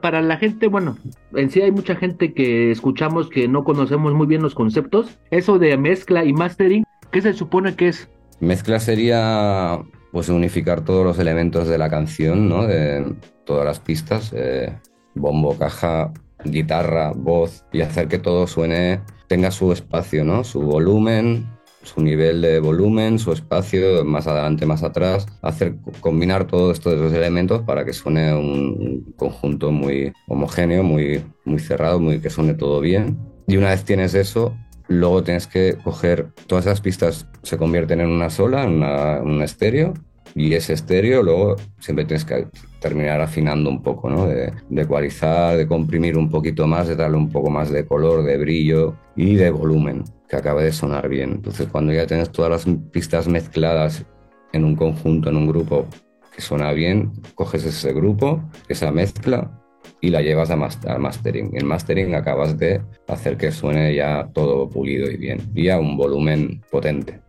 para 0.02 0.20
la 0.22 0.36
gente, 0.38 0.66
bueno, 0.66 0.98
en 1.34 1.50
sí 1.50 1.60
hay 1.62 1.70
mucha 1.70 1.94
gente 1.94 2.34
que 2.34 2.70
escuchamos 2.72 3.28
que 3.30 3.46
no 3.48 3.64
conocemos 3.64 4.12
muy 4.12 4.26
bien 4.26 4.42
los 4.42 4.54
conceptos. 4.54 5.18
Eso 5.30 5.58
de 5.58 5.76
mezcla 5.76 6.24
y 6.24 6.32
mastering, 6.32 6.84
¿qué 7.12 7.22
se 7.22 7.32
supone 7.32 7.76
que 7.76 7.88
es? 7.88 8.10
Mezcla 8.40 8.80
sería 8.80 9.80
pues 10.12 10.28
unificar 10.28 10.84
todos 10.84 11.04
los 11.04 11.18
elementos 11.18 11.68
de 11.68 11.78
la 11.78 11.90
canción, 11.90 12.48
¿no? 12.48 12.66
De 12.66 13.14
todas 13.44 13.64
las 13.64 13.80
pistas, 13.80 14.32
eh, 14.34 14.76
bombo, 15.14 15.56
caja, 15.56 16.12
guitarra, 16.44 17.12
voz 17.14 17.64
y 17.72 17.80
hacer 17.80 18.08
que 18.08 18.18
todo 18.18 18.46
suene, 18.46 19.00
tenga 19.26 19.50
su 19.50 19.72
espacio, 19.72 20.24
¿no? 20.24 20.44
Su 20.44 20.62
volumen, 20.62 21.46
su 21.82 22.02
nivel 22.02 22.42
de 22.42 22.60
volumen, 22.60 23.18
su 23.18 23.32
espacio, 23.32 24.04
más 24.04 24.26
adelante, 24.26 24.66
más 24.66 24.82
atrás, 24.82 25.26
hacer 25.42 25.76
combinar 26.00 26.46
todos 26.46 26.78
estos 26.78 27.12
elementos 27.12 27.62
para 27.62 27.84
que 27.84 27.92
suene 27.92 28.34
un, 28.34 29.14
conjunto 29.16 29.70
muy 29.70 30.12
homogéneo, 30.26 30.82
muy, 30.82 31.24
muy 31.44 31.58
cerrado, 31.58 31.98
muy 32.00 32.20
que 32.20 32.30
suene 32.30 32.54
todo 32.54 32.80
bien. 32.80 33.18
Y 33.46 33.56
una 33.56 33.70
vez 33.70 33.84
tienes 33.84 34.14
eso, 34.14 34.54
luego 34.88 35.22
tienes 35.22 35.46
que 35.46 35.76
coger 35.82 36.28
todas 36.46 36.66
esas 36.66 36.80
pistas 36.80 37.26
se 37.42 37.56
convierten 37.56 38.00
en 38.00 38.08
una 38.08 38.30
sola, 38.30 38.64
en, 38.64 38.82
un 38.82 39.42
estéreo, 39.42 39.94
y 40.34 40.52
ese 40.54 40.74
estéreo 40.74 41.22
luego 41.22 41.56
siempre 41.78 42.04
tienes 42.04 42.24
que 42.24 42.48
terminar 42.80 43.20
afinando 43.20 43.70
un 43.70 43.82
poco. 43.82 44.26
De, 44.26 44.52
de, 44.68 44.82
ecualizar, 44.82 45.56
de 45.56 45.66
comprimir 45.66 46.16
un 46.16 46.30
poquito 46.30 46.66
más, 46.66 46.88
de 46.88 46.96
darle 46.96 47.16
un 47.16 47.30
poco 47.30 47.50
más 47.50 47.70
de 47.70 47.86
color, 47.86 48.24
de 48.24 48.36
brillo 48.36 48.96
y 49.16 49.34
de 49.34 49.50
volumen, 49.50 50.04
que 50.28 50.36
acabe 50.36 50.64
de 50.64 50.72
sonar 50.72 51.08
bien. 51.08 51.32
Entonces 51.32 51.68
cuando 51.68 51.92
ya 51.92 52.06
tienes 52.06 52.30
todas 52.30 52.50
las 52.50 52.76
pistas 52.90 53.28
mezcladas 53.28 54.04
en 54.52 54.64
un 54.64 54.76
conjunto, 54.76 55.30
en 55.30 55.36
un 55.36 55.48
grupo 55.48 55.86
que 56.34 56.40
suena 56.40 56.72
bien, 56.72 57.12
coges 57.34 57.64
ese 57.64 57.92
grupo, 57.92 58.40
esa 58.68 58.92
mezcla 58.92 59.50
y 60.00 60.10
la 60.10 60.22
llevas 60.22 60.50
a, 60.50 60.56
mastering. 60.56 61.50
En 61.54 61.66
mastering 61.66 62.14
acabas 62.14 62.58
de 62.58 62.80
hacer 63.08 63.36
que 63.36 63.50
suene 63.50 63.94
ya 63.94 64.28
todo 64.32 64.68
pulido 64.68 65.10
y 65.10 65.16
bien 65.16 65.40
y 65.54 65.68
a 65.68 65.78
un 65.78 65.96
volumen 65.96 66.62
potente. 66.70 67.20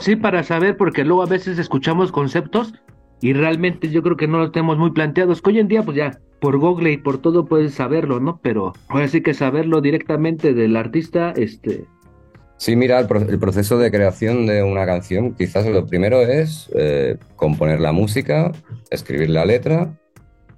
Sí, 0.00 0.16
para 0.16 0.42
saber, 0.42 0.76
porque 0.76 1.04
luego 1.04 1.22
a 1.22 1.26
veces 1.26 1.58
escuchamos 1.58 2.12
conceptos 2.12 2.74
y 3.20 3.32
realmente 3.32 3.88
yo 3.88 4.02
creo 4.02 4.16
que 4.16 4.28
no 4.28 4.38
los 4.38 4.52
tenemos 4.52 4.78
muy 4.78 4.90
planteados. 4.90 5.40
Que 5.40 5.50
hoy 5.50 5.58
en 5.60 5.68
día, 5.68 5.82
pues 5.82 5.96
ya 5.96 6.18
por 6.40 6.58
Google 6.58 6.92
y 6.92 6.96
por 6.98 7.18
todo 7.18 7.46
puedes 7.46 7.74
saberlo, 7.74 8.20
¿no? 8.20 8.40
Pero 8.42 8.72
ahora 8.88 9.08
sí 9.08 9.22
que 9.22 9.34
saberlo 9.34 9.80
directamente 9.80 10.52
del 10.52 10.76
artista, 10.76 11.32
este. 11.36 11.84
Sí, 12.58 12.74
mira, 12.74 12.98
el, 12.98 13.38
proceso 13.38 13.78
de 13.78 13.90
creación 13.90 14.46
de 14.46 14.62
una 14.62 14.86
canción, 14.86 15.34
quizás 15.34 15.66
lo 15.66 15.86
primero 15.86 16.22
es 16.22 16.70
eh, 16.74 17.16
componer 17.36 17.80
la 17.80 17.92
música, 17.92 18.52
escribir 18.90 19.28
la 19.28 19.44
letra, 19.44 19.94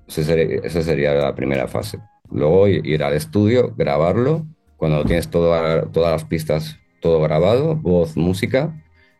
esa 0.08 0.22
sería, 0.24 0.60
esa 0.64 0.82
sería 0.82 1.14
la 1.14 1.34
primera 1.34 1.68
fase. 1.68 1.98
Luego 2.30 2.66
ir 2.68 3.02
al 3.02 3.14
estudio, 3.14 3.74
grabarlo, 3.76 4.46
cuando 4.76 5.04
tienes 5.04 5.28
todas 5.28 5.86
las 5.94 6.24
pistas, 6.24 6.78
todo 7.00 7.20
grabado, 7.20 7.76
voz, 7.76 8.16
música, 8.16 8.74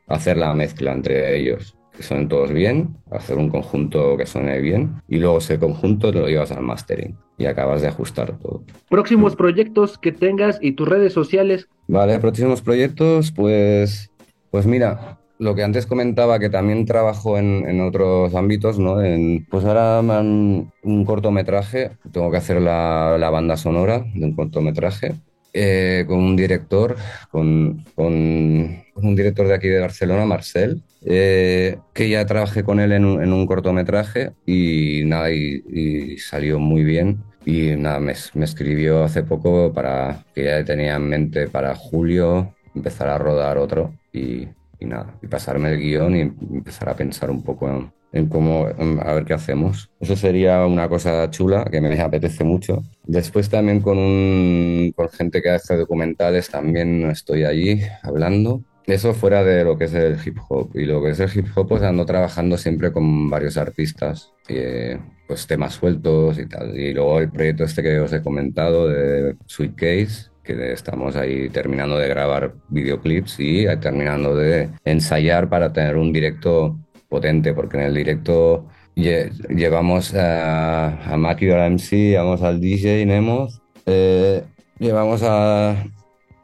hacer 0.06 0.36
la 0.36 0.54
mezcla 0.54 0.92
entre 0.92 1.36
ellos, 1.36 1.76
que 1.96 2.02
suenen 2.02 2.28
todos 2.28 2.52
bien, 2.52 2.96
hacer 3.10 3.36
un 3.38 3.48
conjunto 3.48 4.16
que 4.16 4.26
suene 4.26 4.60
bien 4.60 5.02
y 5.08 5.18
luego 5.18 5.38
ese 5.38 5.58
conjunto 5.58 6.12
te 6.12 6.20
lo 6.20 6.28
llevas 6.28 6.52
al 6.52 6.62
mastering 6.62 7.16
y 7.38 7.46
acabas 7.46 7.82
de 7.82 7.88
ajustar 7.88 8.38
todo. 8.38 8.62
Próximos 8.88 9.36
proyectos 9.36 9.98
que 9.98 10.12
tengas 10.12 10.58
y 10.62 10.72
tus 10.72 10.88
redes 10.88 11.12
sociales. 11.12 11.68
Vale, 11.86 12.18
próximos 12.18 12.62
proyectos, 12.62 13.32
pues, 13.32 14.10
pues 14.50 14.66
mira, 14.66 15.18
lo 15.38 15.54
que 15.54 15.62
antes 15.62 15.86
comentaba, 15.86 16.38
que 16.38 16.50
también 16.50 16.84
trabajo 16.84 17.38
en, 17.38 17.68
en 17.68 17.80
otros 17.80 18.34
ámbitos, 18.34 18.78
¿no? 18.78 19.02
En, 19.02 19.46
pues 19.48 19.64
ahora 19.64 20.00
un, 20.00 20.72
un 20.82 21.04
cortometraje, 21.04 21.92
tengo 22.12 22.30
que 22.30 22.36
hacer 22.38 22.60
la, 22.60 23.16
la, 23.18 23.30
banda 23.30 23.56
sonora 23.56 24.04
de 24.14 24.24
un 24.24 24.34
cortometraje 24.34 25.14
eh, 25.52 26.04
con 26.06 26.18
un 26.18 26.36
director, 26.36 26.96
con, 27.30 27.84
con, 27.94 28.12
un 28.14 29.16
director 29.16 29.46
de 29.46 29.54
aquí 29.54 29.68
de 29.68 29.80
Barcelona, 29.80 30.26
Marcel, 30.26 30.82
eh, 31.04 31.78
que 31.94 32.08
ya 32.08 32.26
trabajé 32.26 32.64
con 32.64 32.80
él 32.80 32.92
en 32.92 33.04
un, 33.04 33.22
en 33.22 33.32
un 33.32 33.46
cortometraje 33.46 34.32
y 34.44 35.02
nada, 35.04 35.30
y, 35.30 35.62
y, 35.68 36.18
salió 36.18 36.58
muy 36.58 36.82
bien. 36.82 37.22
Y 37.44 37.76
nada, 37.76 37.98
me, 38.00 38.12
me, 38.34 38.44
escribió 38.44 39.04
hace 39.04 39.22
poco 39.22 39.72
para 39.72 40.24
que 40.34 40.44
ya 40.44 40.64
tenía 40.64 40.96
en 40.96 41.08
mente 41.08 41.48
para 41.48 41.74
julio 41.74 42.54
empezar 42.74 43.08
a 43.08 43.16
rodar 43.16 43.56
otro 43.56 43.94
y, 44.12 44.48
y 44.80 44.86
nada, 44.86 45.18
y 45.22 45.26
pasarme 45.26 45.72
el 45.72 45.80
guion 45.80 46.16
y 46.16 46.20
empezar 46.20 46.88
a 46.88 46.96
pensar 46.96 47.30
un 47.30 47.42
poco 47.42 47.68
en, 47.68 47.92
en 48.12 48.26
cómo, 48.28 48.66
a 48.66 49.14
ver 49.14 49.24
qué 49.24 49.34
hacemos. 49.34 49.90
Eso 50.00 50.16
sería 50.16 50.64
una 50.66 50.88
cosa 50.88 51.30
chula 51.30 51.64
que 51.64 51.80
me 51.80 52.00
apetece 52.00 52.44
mucho. 52.44 52.82
Después 53.04 53.48
también 53.48 53.80
con, 53.80 53.98
un, 53.98 54.92
con 54.96 55.08
gente 55.10 55.42
que 55.42 55.50
hace 55.50 55.76
documentales 55.76 56.48
también 56.50 57.10
estoy 57.10 57.44
allí 57.44 57.82
hablando. 58.02 58.62
Eso 58.86 59.12
fuera 59.12 59.44
de 59.44 59.64
lo 59.64 59.76
que 59.76 59.84
es 59.84 59.94
el 59.94 60.16
hip 60.24 60.38
hop. 60.48 60.70
Y 60.74 60.86
lo 60.86 61.02
que 61.02 61.10
es 61.10 61.20
el 61.20 61.30
hip 61.34 61.46
hop, 61.54 61.68
pues 61.68 61.82
ando 61.82 62.06
trabajando 62.06 62.56
siempre 62.56 62.90
con 62.90 63.28
varios 63.28 63.58
artistas. 63.58 64.32
Eh, 64.48 64.98
pues 65.26 65.46
temas 65.46 65.74
sueltos 65.74 66.38
y 66.38 66.46
tal. 66.46 66.74
Y 66.76 66.94
luego 66.94 67.20
el 67.20 67.30
proyecto 67.30 67.64
este 67.64 67.82
que 67.82 68.00
os 68.00 68.12
he 68.14 68.22
comentado 68.22 68.88
de 68.88 69.36
Sweet 69.44 69.74
Case, 69.74 70.30
estamos 70.48 71.16
ahí 71.16 71.48
terminando 71.48 71.98
de 71.98 72.08
grabar 72.08 72.54
videoclips 72.68 73.40
y 73.40 73.66
terminando 73.80 74.34
de 74.36 74.70
ensayar 74.84 75.48
para 75.48 75.72
tener 75.72 75.96
un 75.96 76.12
directo 76.12 76.78
potente, 77.08 77.52
porque 77.54 77.78
en 77.78 77.84
el 77.84 77.94
directo 77.94 78.66
llevamos 78.94 80.14
a, 80.14 81.12
a 81.12 81.16
Maki 81.16 81.50
al 81.50 81.72
MC, 81.72 82.10
llevamos 82.10 82.42
al 82.42 82.60
DJ 82.60 83.06
Nemos, 83.06 83.60
eh, 83.86 84.42
llevamos 84.78 85.22
a 85.22 85.84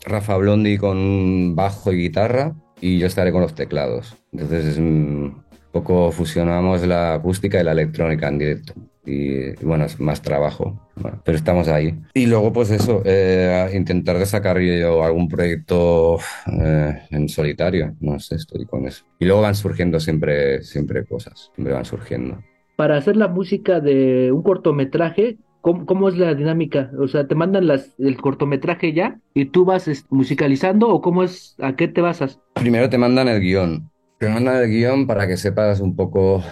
Rafa 0.06 0.36
Blondi 0.36 0.78
con 0.78 1.54
bajo 1.56 1.92
y 1.92 1.96
guitarra 1.96 2.54
y 2.80 2.98
yo 2.98 3.06
estaré 3.06 3.32
con 3.32 3.42
los 3.42 3.54
teclados. 3.54 4.16
Entonces 4.32 4.78
un 4.78 5.42
poco 5.72 6.12
fusionamos 6.12 6.86
la 6.86 7.14
acústica 7.14 7.60
y 7.60 7.64
la 7.64 7.72
electrónica 7.72 8.28
en 8.28 8.38
directo 8.38 8.74
y 9.06 9.52
bueno, 9.64 9.84
es 9.84 10.00
más 10.00 10.22
trabajo, 10.22 10.80
pero 11.24 11.36
estamos 11.36 11.68
ahí. 11.68 11.98
Y 12.14 12.26
luego 12.26 12.52
pues 12.52 12.70
eso, 12.70 13.02
eh, 13.04 13.70
intentar 13.74 14.24
sacar 14.26 14.58
yo 14.60 15.04
algún 15.04 15.28
proyecto 15.28 16.18
eh, 16.60 17.02
en 17.10 17.28
solitario, 17.28 17.94
no 18.00 18.18
sé, 18.18 18.36
estoy 18.36 18.64
con 18.66 18.86
eso. 18.86 19.04
Y 19.18 19.26
luego 19.26 19.42
van 19.42 19.54
surgiendo 19.54 20.00
siempre, 20.00 20.62
siempre 20.62 21.04
cosas, 21.04 21.50
siempre 21.54 21.74
van 21.74 21.84
surgiendo. 21.84 22.38
Para 22.76 22.96
hacer 22.96 23.16
la 23.16 23.28
música 23.28 23.80
de 23.80 24.32
un 24.32 24.42
cortometraje, 24.42 25.38
¿Cómo, 25.60 25.86
¿Cómo, 25.86 26.10
es 26.10 26.18
la 26.18 26.34
dinámica? 26.34 26.90
O 27.00 27.08
sea, 27.08 27.26
¿te 27.26 27.34
mandan 27.34 27.66
las, 27.66 27.94
el 27.98 28.18
cortometraje 28.18 28.92
ya 28.92 29.18
y 29.32 29.46
tú 29.46 29.64
vas 29.64 29.88
musicalizando 30.10 30.90
o 30.90 31.00
cómo 31.00 31.22
es, 31.22 31.56
a 31.58 31.74
qué 31.74 31.88
te 31.88 32.02
basas? 32.02 32.38
Primero 32.52 32.90
te 32.90 32.98
mandan 32.98 33.28
el 33.28 33.40
guion. 33.40 33.90
Te 34.18 34.28
mandan 34.28 34.62
el 34.62 34.68
guion 34.68 35.06
para 35.06 35.26
que 35.26 35.38
sepas 35.38 35.80
un 35.80 35.96
poco 35.96 36.44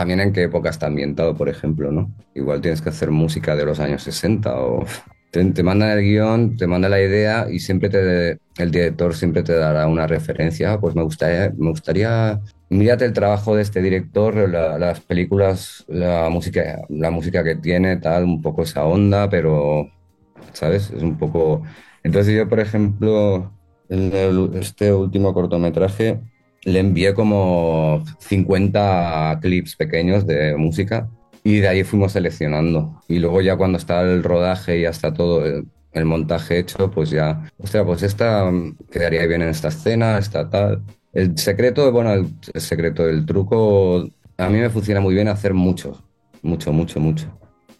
también 0.00 0.20
en 0.20 0.32
qué 0.32 0.44
época 0.44 0.70
está 0.70 0.86
ambientado, 0.86 1.36
por 1.36 1.50
ejemplo, 1.50 1.92
¿no? 1.92 2.10
Igual 2.34 2.62
tienes 2.62 2.80
que 2.80 2.88
hacer 2.88 3.10
música 3.10 3.54
de 3.54 3.66
los 3.66 3.80
años 3.80 4.02
60 4.02 4.58
o 4.58 4.86
te, 5.30 5.44
te 5.44 5.62
mandan 5.62 5.90
el 5.90 6.02
guion, 6.02 6.56
te 6.56 6.66
manda 6.66 6.88
la 6.88 7.02
idea 7.02 7.48
y 7.50 7.58
siempre 7.58 7.90
te, 7.90 8.38
el 8.56 8.70
director 8.70 9.14
siempre 9.14 9.42
te 9.42 9.52
dará 9.54 9.86
una 9.88 10.06
referencia. 10.06 10.80
Pues 10.80 10.94
me 10.94 11.02
gustaría, 11.02 11.52
me 11.54 11.68
gustaría, 11.68 12.40
mírate 12.70 13.04
el 13.04 13.12
trabajo 13.12 13.54
de 13.54 13.60
este 13.60 13.82
director, 13.82 14.34
las 14.48 15.00
películas, 15.00 15.84
la 15.86 16.30
música, 16.30 16.80
la 16.88 17.10
música 17.10 17.44
que 17.44 17.56
tiene, 17.56 17.98
tal, 17.98 18.24
un 18.24 18.40
poco 18.40 18.62
esa 18.62 18.86
onda, 18.86 19.28
pero, 19.28 19.90
¿sabes? 20.54 20.90
Es 20.96 21.02
un 21.02 21.18
poco... 21.18 21.62
Entonces 22.02 22.34
yo, 22.34 22.48
por 22.48 22.60
ejemplo, 22.60 23.52
en 23.90 24.54
este 24.54 24.94
último 24.94 25.34
cortometraje 25.34 26.20
le 26.64 26.80
envié 26.80 27.14
como 27.14 28.04
50 28.18 29.38
clips 29.40 29.76
pequeños 29.76 30.26
de 30.26 30.56
música 30.56 31.08
y 31.42 31.58
de 31.60 31.68
ahí 31.68 31.84
fuimos 31.84 32.12
seleccionando. 32.12 33.00
Y 33.08 33.18
luego 33.18 33.40
ya 33.40 33.56
cuando 33.56 33.78
está 33.78 34.02
el 34.02 34.22
rodaje 34.22 34.78
y 34.78 34.82
ya 34.82 34.90
está 34.90 35.12
todo 35.14 35.44
el, 35.46 35.66
el 35.92 36.04
montaje 36.04 36.58
hecho, 36.58 36.90
pues 36.90 37.10
ya, 37.10 37.50
ostras, 37.58 37.84
pues 37.84 38.02
esta 38.02 38.50
quedaría 38.90 39.26
bien 39.26 39.42
en 39.42 39.48
esta 39.48 39.68
escena, 39.68 40.18
esta 40.18 40.48
tal. 40.50 40.82
El 41.12 41.36
secreto, 41.38 41.90
bueno, 41.92 42.12
el, 42.12 42.26
el 42.52 42.60
secreto, 42.60 43.08
el 43.08 43.26
truco, 43.26 44.08
a 44.36 44.48
mí 44.48 44.58
me 44.58 44.70
funciona 44.70 45.00
muy 45.00 45.14
bien 45.14 45.28
hacer 45.28 45.54
mucho, 45.54 46.02
mucho, 46.42 46.72
mucho, 46.72 47.00
mucho. 47.00 47.26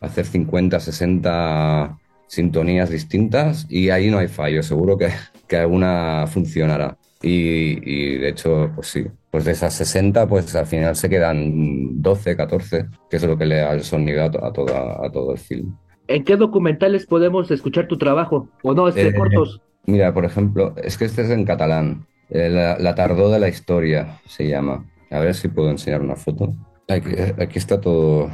Hacer 0.01 0.27
50, 0.27 0.81
60 0.81 1.99
sintonías 2.27 2.91
distintas 2.91 3.67
y 3.69 3.91
ahí 3.91 4.11
no 4.11 4.19
hay 4.19 4.29
fallo, 4.29 4.63
seguro 4.63 4.97
que, 4.97 5.11
que 5.49 5.57
alguna 5.57 6.27
funcionará. 6.29 6.97
Y, 7.23 7.79
y, 7.85 8.17
de 8.19 8.29
hecho, 8.31 8.71
pues 8.75 8.87
sí, 8.89 9.07
pues 9.31 9.45
de 9.45 9.53
esas 9.53 9.75
60, 9.75 10.27
pues 10.27 10.55
al 10.57 10.67
final 10.67 10.97
se 10.97 11.09
quedan 11.11 12.01
12, 12.01 12.35
14, 12.37 12.87
que 13.11 13.17
es 13.17 13.25
lo 13.25 13.37
que 13.37 13.45
le 13.47 13.57
da 13.57 13.73
el 13.75 13.83
sonido 13.83 14.25
a, 14.25 14.31
to- 14.31 14.45
a, 14.45 14.53
toda, 14.53 15.05
a 15.07 15.11
todo 15.13 15.33
el 15.33 15.39
film. 15.39 15.77
¿En 16.09 16.25
qué 16.25 16.37
documentales 16.37 17.07
podemos 17.07 17.51
escuchar 17.51 17.87
tu 17.89 17.99
trabajo? 17.99 18.49
¿O 18.63 18.75
no, 18.75 18.89
este 18.89 19.09
Eh, 19.09 19.15
cortos? 19.15 19.61
Mira, 19.87 20.13
por 20.15 20.25
ejemplo, 20.25 20.75
es 20.83 20.97
que 20.97 21.05
este 21.05 21.23
es 21.23 21.31
en 21.31 21.45
catalán. 21.45 22.07
Eh, 22.31 22.49
la, 22.49 22.79
la 22.79 22.95
tardó 22.95 23.31
de 23.31 23.39
la 23.41 23.49
historia 23.49 24.19
se 24.27 24.49
llama. 24.49 24.85
A 25.11 25.19
ver 25.21 25.35
si 25.35 25.49
puedo 25.49 25.71
enseñar 25.71 26.01
una 26.01 26.17
foto. 26.17 26.55
Aquí, 26.89 27.11
aquí 27.39 27.59
está 27.59 27.81
todo, 27.81 28.31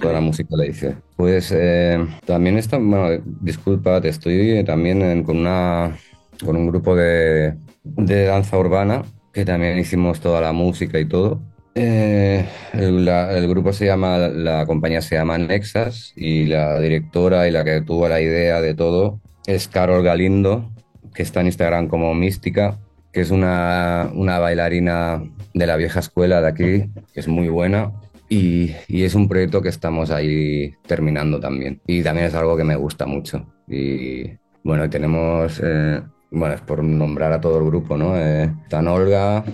toda 0.00 0.12
la 0.14 0.20
música, 0.20 0.56
le 0.56 0.68
dice. 0.68 0.96
Pues 1.16 1.52
eh, 1.54 2.04
también 2.24 2.56
está, 2.58 2.78
bueno, 2.78 3.22
disculpa, 3.40 4.00
te 4.00 4.08
estoy 4.08 4.64
también 4.64 5.02
en- 5.02 5.22
con 5.22 5.38
una, 5.38 5.96
con 6.44 6.56
un 6.56 6.66
grupo 6.68 6.94
de, 6.96 7.56
de 7.96 8.24
danza 8.24 8.58
urbana 8.58 9.02
que 9.36 9.44
también 9.44 9.78
hicimos 9.78 10.20
toda 10.20 10.40
la 10.40 10.52
música 10.52 10.98
y 10.98 11.04
todo. 11.04 11.42
Eh, 11.74 12.42
el, 12.72 13.48
grupo 13.48 13.74
se 13.74 13.84
llama, 13.84 14.16
la 14.16 14.64
compañía 14.64 15.02
se 15.02 15.16
llama 15.16 15.36
Nexas 15.36 16.14
y 16.16 16.46
la 16.46 16.80
directora 16.80 17.46
y 17.46 17.50
la 17.50 17.62
que 17.62 17.82
tuvo 17.82 18.08
la 18.08 18.22
idea 18.22 18.62
de 18.62 18.72
todo 18.72 19.20
es 19.46 19.68
Carol 19.68 20.02
Galindo, 20.02 20.72
que 21.12 21.22
está 21.22 21.40
en 21.40 21.48
Instagram 21.48 21.88
como 21.88 22.14
Mística, 22.14 22.78
que 23.12 23.20
es 23.20 23.30
una, 23.30 24.10
una 24.14 24.38
bailarina 24.38 25.22
de 25.52 25.66
la 25.66 25.76
vieja 25.76 26.00
escuela 26.00 26.40
de 26.40 26.48
aquí, 26.48 26.90
que 27.12 27.20
es 27.20 27.28
muy 27.28 27.50
buena. 27.50 27.92
Y, 28.30 28.70
y 28.88 29.02
es 29.02 29.14
un 29.14 29.28
proyecto 29.28 29.60
que 29.60 29.68
estamos 29.68 30.10
ahí 30.10 30.72
terminando 30.86 31.40
también. 31.40 31.82
Y 31.86 32.02
también 32.02 32.28
es 32.28 32.34
algo 32.34 32.56
que 32.56 32.64
me 32.64 32.76
gusta 32.76 33.04
mucho. 33.04 33.46
Y 33.68 34.30
bueno, 34.64 34.88
tenemos, 34.88 35.60
eh, 35.62 36.00
bueno, 36.30 36.54
es 36.54 36.60
por 36.60 36.82
nombrar 36.82 37.32
a 37.32 37.40
todo 37.40 37.58
el 37.58 37.64
grupo, 37.64 37.96
¿no? 37.96 38.16
Eh, 38.16 38.52
están 38.62 38.88
Olga, 38.88 39.44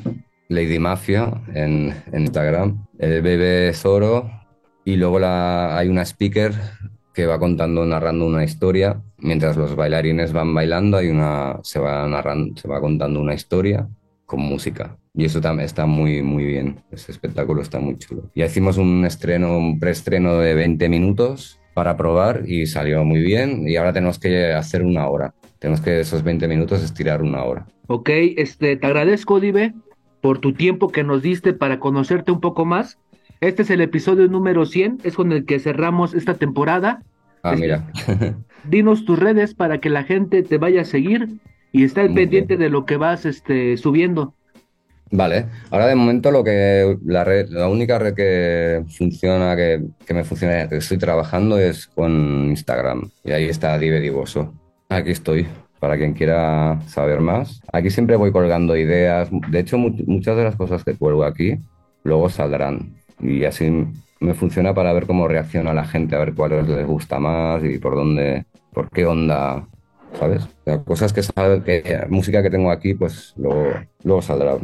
Lady 0.49 0.79
Mafia 0.79 1.33
en, 1.55 1.95
Instagram, 2.13 2.87
el 2.99 3.23
bebé 3.23 3.73
Zoro 3.75 4.31
y 4.85 4.97
luego 4.97 5.19
la, 5.19 5.77
hay 5.77 5.89
una 5.89 6.03
speaker 6.05 6.53
que 7.15 7.27
va 7.27 7.39
contando, 7.39 7.85
narrando 7.85 8.27
una 8.27 8.45
historia. 8.45 9.03
Mientras 9.19 9.57
los 9.57 9.77
bailarines 9.77 10.33
van 10.33 10.55
bailando, 10.55 10.97
hay 10.97 11.09
una, 11.09 11.59
se 11.63 11.79
va 11.79 12.07
narrando, 12.09 12.61
se 12.61 12.69
va 12.69 12.81
contando 12.81 13.21
una 13.21 13.35
historia 13.35 13.89
con 14.27 14.41
música. 14.41 14.97
Y 15.15 15.27
eso 15.27 15.41
también 15.41 15.67
está 15.67 15.85
muy, 15.85 16.23
muy 16.23 16.45
bien. 16.45 16.83
Ese 16.91 17.13
espectáculo 17.13 17.61
está 17.61 17.79
muy 17.81 17.99
chulo. 17.99 18.31
Ya 18.35 18.47
hicimos 18.47 18.79
un 18.79 19.05
estreno, 19.05 19.59
un 19.59 19.79
preestreno 19.79 20.39
de 20.39 20.55
20 20.55 20.89
minutos 20.89 21.61
para 21.75 21.97
probar 21.97 22.43
y 22.47 22.67
salió 22.67 23.05
muy 23.05 23.21
bien. 23.21 23.69
Y 23.69 23.77
ahora 23.77 23.93
tenemos 23.93 24.19
que 24.19 24.53
hacer 24.53 24.83
una 24.83 25.07
hora. 25.09 25.35
Tenemos 25.59 25.81
que 25.81 26.01
esos 26.01 26.23
20 26.23 26.49
minutos 26.49 26.83
estirar 26.83 27.23
una 27.23 27.45
hora. 27.45 27.67
Ok, 27.87 28.11
este, 28.37 28.77
te 28.77 28.87
agradezco, 28.87 29.39
Dive, 29.41 29.75
por 30.21 30.39
tu 30.39 30.53
tiempo 30.55 30.89
que 30.91 31.05
nos 31.05 31.23
diste 31.23 31.53
para 31.53 31.79
conocerte 31.79 32.33
un 32.33 32.41
poco 32.41 32.65
más. 32.65 32.99
Este 33.41 33.63
es 33.63 33.71
el 33.71 33.81
episodio 33.81 34.29
número 34.29 34.67
100, 34.67 34.99
es 35.05 35.15
con 35.17 35.33
el 35.33 35.45
que 35.45 35.59
cerramos 35.59 36.15
esta 36.15 36.35
temporada. 36.35 37.03
Ah, 37.43 37.55
Es- 37.55 37.61
mira. 37.61 37.91
Dinos 38.65 39.05
tus 39.05 39.19
redes 39.19 39.55
para 39.55 39.79
que 39.79 39.91
la 39.91 40.05
gente 40.05 40.43
te 40.45 40.59
vaya 40.59 40.83
a 40.83 40.85
seguir 40.85 41.29
y 41.73 41.83
esté 41.85 42.03
al 42.03 42.15
pendiente 42.15 42.55
bien. 42.57 42.61
de 42.61 42.71
lo 42.71 42.85
que 42.87 42.97
vas 42.97 43.25
este, 43.27 43.77
subiendo. 43.77 44.35
Vale, 45.15 45.45
ahora 45.71 45.89
de 45.89 45.95
momento 45.95 46.31
lo 46.31 46.43
que 46.43 46.97
la 47.05 47.23
red, 47.23 47.51
la 47.51 47.69
única 47.69 47.99
red 47.99 48.15
que 48.15 48.83
funciona, 48.97 49.55
que, 49.55 49.83
que 50.07 50.15
me 50.15 50.25
funciona, 50.25 50.67
que 50.71 50.77
estoy 50.77 50.97
trabajando 50.97 51.59
es 51.59 51.87
con 51.87 52.47
Instagram. 52.49 53.11
Y 53.23 53.33
ahí 53.33 53.45
está 53.45 53.79
Dive 53.79 54.01
Divoso. 54.01 54.55
Aquí 54.89 55.11
estoy, 55.11 55.47
para 55.81 55.99
quien 55.99 56.15
quiera 56.15 56.81
saber 56.87 57.21
más. 57.21 57.61
Aquí 57.75 57.91
siempre 57.91 58.17
voy 58.17 58.33
colgando 58.33 58.75
ideas. 58.75 59.29
De 59.51 59.59
hecho, 59.59 59.77
mu- 59.77 59.95
muchas 60.07 60.35
de 60.35 60.45
las 60.45 60.57
cosas 60.57 60.83
que 60.83 60.95
cuelgo 60.95 61.25
aquí 61.25 61.59
luego 62.05 62.31
saldrán. 62.31 62.95
Y 63.21 63.45
así 63.45 63.71
me 64.19 64.33
funciona 64.33 64.73
para 64.73 64.95
ver 64.95 65.07
cómo 65.07 65.29
reacciona 65.29 65.75
la 65.75 65.85
gente, 65.85 66.17
a 66.17 66.21
ver 66.21 66.33
cuál 66.35 66.67
les 66.67 66.87
gusta 66.87 67.19
más 67.19 67.63
y 67.63 67.79
por 67.79 67.97
dónde, 67.97 68.47
por 68.73 68.89
qué 68.89 69.05
onda, 69.05 69.67
¿sabes? 70.19 70.49
O 70.65 70.83
cosas 70.85 71.13
que 71.13 71.23
música 72.09 72.43
que 72.43 72.51
tengo 72.51 72.71
aquí, 72.71 72.95
pues 72.95 73.35
luego, 73.37 73.73
luego 74.05 74.23
saldrá. 74.23 74.57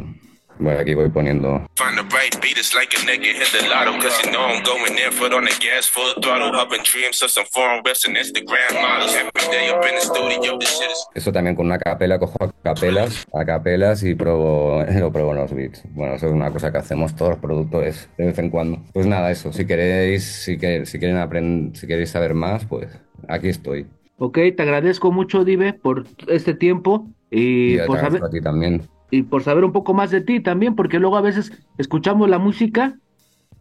Bueno, 0.59 0.81
aquí 0.81 0.93
voy 0.93 1.09
poniendo. 1.09 1.65
Find 1.75 1.97
the 1.97 2.03
right 2.13 2.35
beat, 2.41 2.57
it's 2.57 2.75
like 2.75 2.93
a 2.93 2.99
nigga 3.05 3.31
hit 3.31 3.47
the 3.53 3.65
lotto. 3.69 3.97
Cause 4.01 4.19
you 4.21 4.31
know 4.31 4.43
I'm 4.43 4.61
going 4.63 4.91
in, 4.91 5.11
foot 5.13 5.33
on 5.33 5.45
the 5.45 5.55
gas, 5.59 5.87
full 5.87 6.13
throttle. 6.21 6.51
Hoping 6.53 6.83
dreams 6.83 7.21
of 7.23 7.31
some 7.31 7.45
foreign 7.45 7.81
reps 7.85 8.05
and 8.05 8.17
Instagram 8.17 8.75
models. 8.81 9.15
Every 9.15 9.31
day 9.49 9.69
up 9.69 9.85
in 9.87 9.95
the 9.95 10.01
studio, 10.01 10.59
this 10.59 10.77
shit 10.77 10.91
is 10.91 11.07
Eso 11.15 11.31
también 11.31 11.55
con 11.55 11.67
una 11.67 11.79
capela, 11.79 12.19
cojo 12.19 12.37
a 12.43 12.51
capelas, 12.61 13.25
a 13.33 13.45
capelas 13.45 14.03
y 14.03 14.15
pruebo, 14.15 14.83
lo 14.83 15.11
pruebo 15.13 15.31
en 15.31 15.37
los 15.37 15.53
beats. 15.53 15.81
Bueno, 15.95 16.15
eso 16.15 16.27
es 16.27 16.33
una 16.33 16.51
cosa 16.51 16.73
que 16.73 16.79
hacemos 16.79 17.15
todos 17.15 17.31
los 17.31 17.39
productores 17.39 18.09
de 18.17 18.25
vez 18.25 18.37
en 18.39 18.49
cuando. 18.49 18.81
Pues 18.91 19.05
nada, 19.05 19.31
eso, 19.31 19.53
si 19.53 19.65
queréis, 19.65 20.25
si, 20.25 20.57
que, 20.57 20.85
si 20.85 20.99
quieren 20.99 21.19
aprender, 21.19 21.77
si 21.77 21.87
queréis 21.87 22.09
saber 22.09 22.33
más, 22.33 22.65
pues 22.65 22.89
aquí 23.29 23.47
estoy. 23.47 23.87
Ok, 24.17 24.37
te 24.57 24.61
agradezco 24.61 25.13
mucho, 25.13 25.45
Dive, 25.45 25.71
por 25.71 26.05
este 26.27 26.53
tiempo 26.53 27.07
y, 27.31 27.75
Y 27.75 27.77
por 27.77 27.95
saber, 27.95 27.99
agradezco 27.99 28.25
a 28.25 28.29
ti 28.29 28.41
también. 28.41 28.98
Y 29.11 29.23
por 29.23 29.43
saber 29.43 29.63
un 29.63 29.71
poco 29.71 29.93
más 29.93 30.11
de 30.11 30.21
ti 30.21 30.39
también, 30.39 30.75
porque 30.75 30.99
luego 30.99 31.17
a 31.17 31.21
veces 31.21 31.51
escuchamos 31.77 32.29
la 32.29 32.39
música 32.39 32.97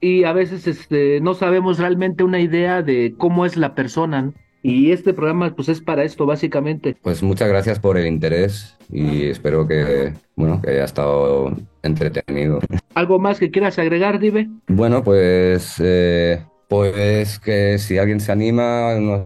y 0.01 0.25
a 0.25 0.33
veces 0.33 0.67
este, 0.67 1.21
no 1.21 1.35
sabemos 1.35 1.79
realmente 1.79 2.23
una 2.25 2.41
idea 2.41 2.83
de 2.83 3.15
cómo 3.17 3.45
es 3.47 3.57
la 3.57 3.75
persona. 3.75 4.23
¿no? 4.23 4.35
Y 4.63 4.91
este 4.93 5.15
programa 5.15 5.55
pues 5.55 5.69
es 5.69 5.81
para 5.81 6.05
esto, 6.05 6.27
básicamente. 6.27 6.97
Pues 7.03 7.23
muchas 7.23 7.49
gracias 7.49 7.79
por 7.79 7.97
el 7.97 8.07
interés 8.07 8.77
y 8.93 9.25
espero 9.27 9.67
que, 9.69 10.13
bueno, 10.37 10.61
que 10.61 10.71
haya 10.71 10.85
estado 10.85 11.53
entretenido. 11.83 12.59
¿Algo 12.95 13.19
más 13.19 13.39
que 13.39 13.51
quieras 13.51 13.79
agregar, 13.79 14.19
Dive? 14.19 14.49
Bueno, 14.67 15.03
pues, 15.05 15.77
eh, 15.79 16.43
pues 16.69 17.39
que 17.39 17.79
si 17.79 17.99
alguien 17.99 18.21
se 18.21 18.33
anima, 18.33 18.95
no- 19.01 19.25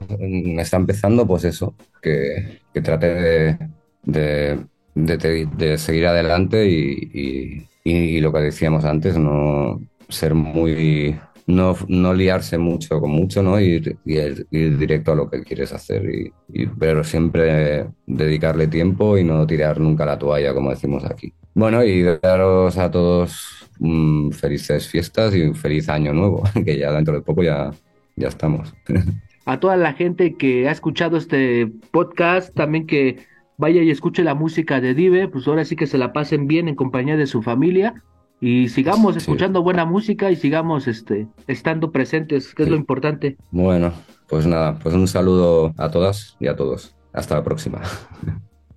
está 0.61 0.77
empezando, 0.77 1.27
pues 1.27 1.45
eso, 1.45 1.75
que, 2.03 2.61
que 2.75 2.83
trate 2.83 3.07
de, 3.15 3.59
de, 4.05 4.59
de 4.95 5.49
de 5.57 5.79
seguir 5.79 6.07
adelante 6.07 6.69
y, 6.69 7.11
y- 7.13 7.69
y 7.85 8.21
lo 8.21 8.33
que 8.33 8.39
decíamos 8.41 8.85
antes, 8.85 9.19
no 9.19 9.81
ser 10.09 10.35
muy, 10.35 11.19
no, 11.47 11.75
no 11.89 12.15
liarse 12.15 12.57
mucho 12.59 13.01
con 13.01 13.11
mucho, 13.11 13.43
¿no? 13.43 13.59
Ir, 13.61 13.97
ir, 14.05 14.47
ir 14.53 14.79
directo 14.79 15.13
a 15.13 15.17
lo 15.17 15.29
que 15.29 15.43
quieres 15.43 15.73
hacer, 15.73 16.05
y, 16.09 16.33
y- 16.53 16.67
pero 16.67 17.03
siempre 17.03 17.87
dedicarle 18.07 18.69
tiempo 18.69 19.19
y 19.19 19.25
no 19.25 19.47
tirar 19.47 19.81
nunca 19.81 20.05
la 20.07 20.19
toalla, 20.19 20.55
como 20.55 20.71
decimos 20.71 21.05
aquí. 21.05 21.33
Bueno, 21.55 21.83
y 21.85 22.03
daros 22.23 22.79
a 22.79 22.91
todos 22.91 23.69
mm, 23.81 24.31
felices 24.31 24.87
fiestas 24.89 25.35
y 25.35 25.43
un 25.43 25.55
feliz 25.57 25.89
año 25.89 26.13
nuevo, 26.13 26.43
que 26.65 26.79
ya 26.79 26.93
dentro 26.93 27.15
de 27.15 27.23
poco 27.23 27.43
ya, 27.43 27.71
ya 28.17 28.29
estamos. 28.29 28.73
a 29.45 29.59
toda 29.59 29.77
la 29.77 29.93
gente 29.95 30.37
que 30.37 30.69
ha 30.69 30.71
escuchado 30.73 31.17
este 31.17 31.67
podcast, 31.91 32.55
también 32.55 32.87
que 32.87 33.19
vaya 33.63 33.83
y 33.83 33.91
escuche 33.91 34.23
la 34.25 34.35
música 34.35 34.81
de 34.81 34.93
Dive, 34.93 35.29
pues 35.29 35.47
ahora 35.49 35.65
sí 35.65 35.77
que 35.77 35.87
se 35.87 35.97
la 35.97 36.13
pasen 36.13 36.47
bien 36.49 36.69
en 36.69 36.75
compañía 36.75 37.17
de 37.17 37.27
su 37.27 37.41
familia 37.43 37.95
y 38.41 38.69
sigamos 38.69 39.15
Sí. 39.15 39.19
escuchando 39.21 39.63
buena 39.63 39.85
música 39.85 40.31
y 40.31 40.37
sigamos 40.37 40.89
este 40.89 41.29
estando 41.47 41.93
presentes, 41.93 42.55
que 42.55 42.65
es 42.65 42.69
lo 42.69 42.77
importante. 42.77 43.37
Bueno, 43.53 43.93
pues 44.29 44.47
nada, 44.47 44.79
pues 44.83 44.95
un 44.95 45.07
saludo 45.07 45.73
a 45.79 45.91
todas 45.91 46.37
y 46.41 46.49
a 46.49 46.57
todos. 46.57 46.95
Hasta 47.13 47.37
la 47.37 47.45
próxima. 47.45 47.81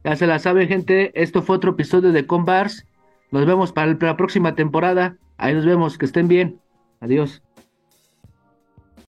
Ya 0.04 0.16
se 0.16 0.28
la 0.28 0.38
saben, 0.40 0.68
gente, 0.68 1.12
esto 1.20 1.42
fue 1.42 1.56
otro 1.56 1.72
episodio 1.72 2.12
de 2.12 2.28
Convars. 2.28 2.86
Nos 3.32 3.46
vemos 3.48 3.72
para 3.72 3.96
la 4.00 4.18
próxima 4.18 4.54
temporada. 4.54 5.18
Ahí 5.38 5.54
nos 5.56 5.66
vemos, 5.66 5.98
que 5.98 6.06
estén 6.06 6.28
bien. 6.28 6.60
Adiós. 7.00 7.42